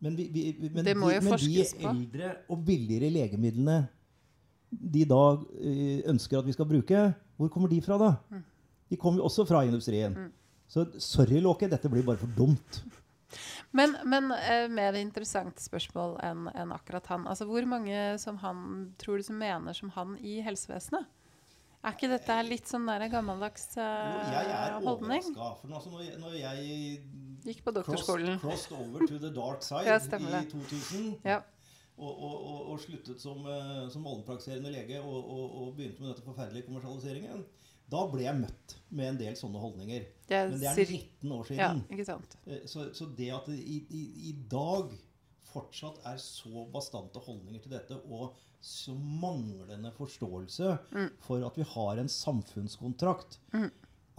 Men, 0.01 0.17
vi, 0.17 0.27
vi, 0.33 0.69
men, 0.73 0.85
det 0.85 0.95
må 0.97 1.11
jo 1.13 1.19
de, 1.21 1.29
men 1.29 1.41
de 1.43 1.65
eldre 1.91 2.35
og 2.49 2.63
billigere 2.65 3.11
legemidlene 3.13 3.81
de 4.71 5.03
da 5.05 5.23
eh, 5.59 5.99
ønsker 6.09 6.39
at 6.39 6.47
vi 6.47 6.55
skal 6.55 6.69
bruke, 6.69 7.01
hvor 7.37 7.51
kommer 7.51 7.69
de 7.69 7.81
fra 7.83 7.97
da? 7.99 8.13
Mm. 8.31 8.45
De 8.91 8.99
kommer 8.99 9.21
jo 9.21 9.27
også 9.27 9.45
fra 9.47 9.65
industrien. 9.67 10.15
Mm. 10.15 10.31
Så 10.71 10.85
sorry, 11.03 11.41
Låke, 11.43 11.67
dette 11.67 11.89
blir 11.91 12.05
bare 12.07 12.21
for 12.21 12.31
dumt. 12.37 12.81
Men, 13.77 13.95
men 14.05 14.31
eh, 14.35 14.67
mer 14.71 14.97
interessant 14.99 15.61
spørsmål 15.63 16.17
enn 16.25 16.49
en 16.51 16.75
akkurat 16.75 17.07
han. 17.13 17.27
Altså, 17.29 17.47
Hvor 17.49 17.65
mange 17.69 17.97
som 18.21 18.39
han 18.43 18.91
tror 19.01 19.21
du 19.21 19.27
som 19.27 19.39
mener 19.39 19.77
som 19.77 19.91
han 19.95 20.17
i 20.19 20.39
helsevesenet? 20.45 21.09
Er 21.81 21.95
ikke 21.95 22.11
dette 22.11 22.35
litt 22.45 22.69
sånn 22.69 22.85
der 22.85 23.07
gammeldags 23.09 23.71
uh, 23.73 23.81
jeg 24.29 24.49
er 24.53 24.75
holdning? 24.85 25.31
For 25.33 25.65
altså, 25.65 25.89
når, 25.89 26.03
jeg, 26.05 26.19
når 26.21 26.35
jeg 26.37 26.99
Gikk 27.41 27.63
på 27.65 27.73
doktorskolen. 27.73 28.37
Crossed, 28.37 28.69
crossed 28.69 28.75
over 28.77 29.07
to 29.09 29.17
the 29.17 29.31
dark 29.33 29.63
side 29.65 29.87
ja, 29.89 29.97
i 29.97 30.49
2000 30.51 31.07
ja. 31.25 31.39
og, 31.97 32.11
og, 32.11 32.35
og, 32.35 32.59
og, 32.73 32.75
sluttet 32.83 33.23
som, 33.23 33.41
uh, 33.47 33.87
som 33.89 34.05
allmennpraktiserende 34.05 34.73
lege 34.75 35.01
og, 35.01 35.73
begynte 35.73 36.03
med 36.03 36.11
dette 36.11 36.25
forferdelige 36.25 36.67
kommersialiseringen, 36.69 37.41
da 37.91 38.05
ble 38.07 38.23
jeg 38.23 38.39
møtt 38.39 38.75
med 38.95 39.13
en 39.13 39.19
del 39.19 39.37
sånne 39.39 39.59
holdninger. 39.61 40.05
Det 40.29 40.41
Men 40.49 40.59
det 40.61 40.69
er 40.71 40.93
19 40.95 41.33
år 41.35 41.47
siden. 41.49 41.59
Ja, 41.59 41.95
ikke 41.95 42.07
sant? 42.07 42.37
Eh, 42.45 42.63
så, 42.69 42.87
så 42.95 43.07
det 43.17 43.31
at 43.35 43.49
det 43.51 43.57
i, 43.59 43.81
i, 43.91 44.03
i, 44.29 44.35
dag 44.51 44.93
fortsatt 45.51 45.99
er 46.07 46.19
så 46.23 46.65
bastante 46.71 47.19
holdninger 47.19 47.63
til 47.63 47.75
dette, 47.75 47.97
og 48.07 48.37
så 48.63 48.93
manglende 48.95 49.91
forståelse 49.97 50.75
mm. 50.93 51.09
for 51.25 51.43
at 51.43 51.57
vi 51.59 51.67
har 51.67 51.99
en 51.99 52.11
samfunnskontrakt 52.11 53.39
mm. 53.55 53.69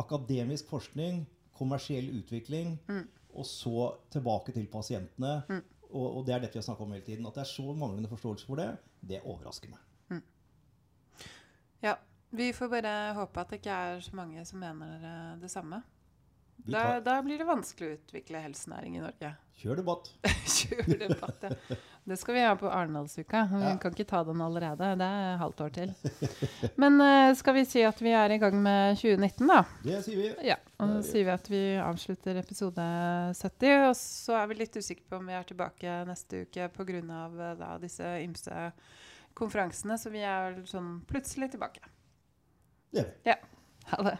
Akademisk 0.03 0.67
forskning, 0.73 1.23
kommersiell 1.55 2.09
utvikling, 2.17 2.75
mm. 2.89 3.05
og 3.39 3.47
så 3.47 3.93
tilbake 4.11 4.55
til 4.57 4.67
pasientene. 4.73 5.35
Mm. 5.49 5.61
Og, 5.93 6.07
og, 6.07 6.23
det 6.27 6.35
er 6.35 6.43
dette 6.43 6.57
vi 6.57 6.63
har 6.63 6.67
snakka 6.67 6.85
om 6.85 6.95
hele 6.97 7.05
tiden. 7.07 7.29
At 7.29 7.37
det 7.37 7.45
er 7.45 7.51
så 7.53 7.75
manglende 7.77 8.11
forståelse 8.11 8.49
for 8.49 8.59
det, 8.59 8.71
det 9.05 9.21
overrasker 9.21 9.71
meg. 9.71 9.85
Mm. 10.11 10.23
Ja, 11.85 11.95
vi 12.33 12.53
får 12.57 12.71
bare 12.73 12.93
håpe 13.17 13.43
at 13.43 13.53
det 13.53 13.61
ikke 13.61 13.81
er 13.87 14.05
så 14.05 14.17
mange 14.17 14.45
som 14.49 14.63
mener 14.63 15.05
eh, 15.05 15.35
det 15.43 15.51
samme. 15.53 15.83
Da, 16.65 17.01
da, 17.01 17.17
blir 17.23 17.41
det 17.41 17.47
vanskelig 17.49 17.89
å 17.89 17.95
utvikle 17.97 18.41
helsenæring 18.45 18.97
i 18.97 19.03
Norge. 19.03 19.33
Kjør 19.63 19.81
debatt. 19.81 20.11
Kjør 20.47 20.95
debatt, 21.01 21.49
ja. 21.49 21.79
Det 22.03 22.17
skal 22.19 22.35
vi 22.35 22.41
ha 22.43 22.55
på 22.59 22.67
Arendalsuka. 22.67 23.45
Vi 23.53 23.61
ja. 23.63 23.75
kan 23.79 23.95
ikke 23.95 24.07
ta 24.11 24.23
den 24.27 24.41
allerede. 24.43 24.89
Det 24.99 25.07
er 25.07 25.37
halvt 25.39 25.61
år 25.63 25.75
til. 25.77 25.93
Men 26.83 26.99
uh, 26.99 27.31
skal 27.39 27.55
vi 27.55 27.63
si 27.69 27.85
at 27.87 28.03
vi 28.03 28.11
er 28.19 28.35
i 28.35 28.41
gang 28.43 28.57
med 28.59 28.99
2019, 28.99 29.47
da? 29.47 29.61
Det 29.85 30.01
sier 30.07 30.19
vi. 30.19 30.33
Ja, 30.49 30.59
Og 30.83 30.97
så 30.97 31.05
sier 31.13 31.29
vi 31.29 31.35
at 31.37 31.47
vi 31.53 31.63
avslutter 31.79 32.43
episode 32.43 32.89
70. 33.39 33.87
Og 33.87 33.95
så 34.01 34.35
er 34.41 34.51
vi 34.51 34.59
litt 34.65 34.79
usikre 34.83 35.07
på 35.13 35.23
om 35.23 35.31
vi 35.31 35.39
er 35.39 35.47
tilbake 35.47 36.03
neste 36.11 36.43
uke 36.49 36.69
pga. 36.75 37.23
Uh, 37.39 37.65
disse 37.83 38.17
ymse 38.25 38.69
konferansene. 39.39 39.99
Så 39.99 40.11
vi 40.11 40.27
er 40.27 40.59
sånn 40.71 40.97
plutselig 41.07 41.53
tilbake. 41.55 41.87
Det 42.93 43.01
gjør 43.01 43.09
vi. 43.09 43.31
Ja. 43.31 43.35
Ha 43.93 44.03
det. 44.03 44.19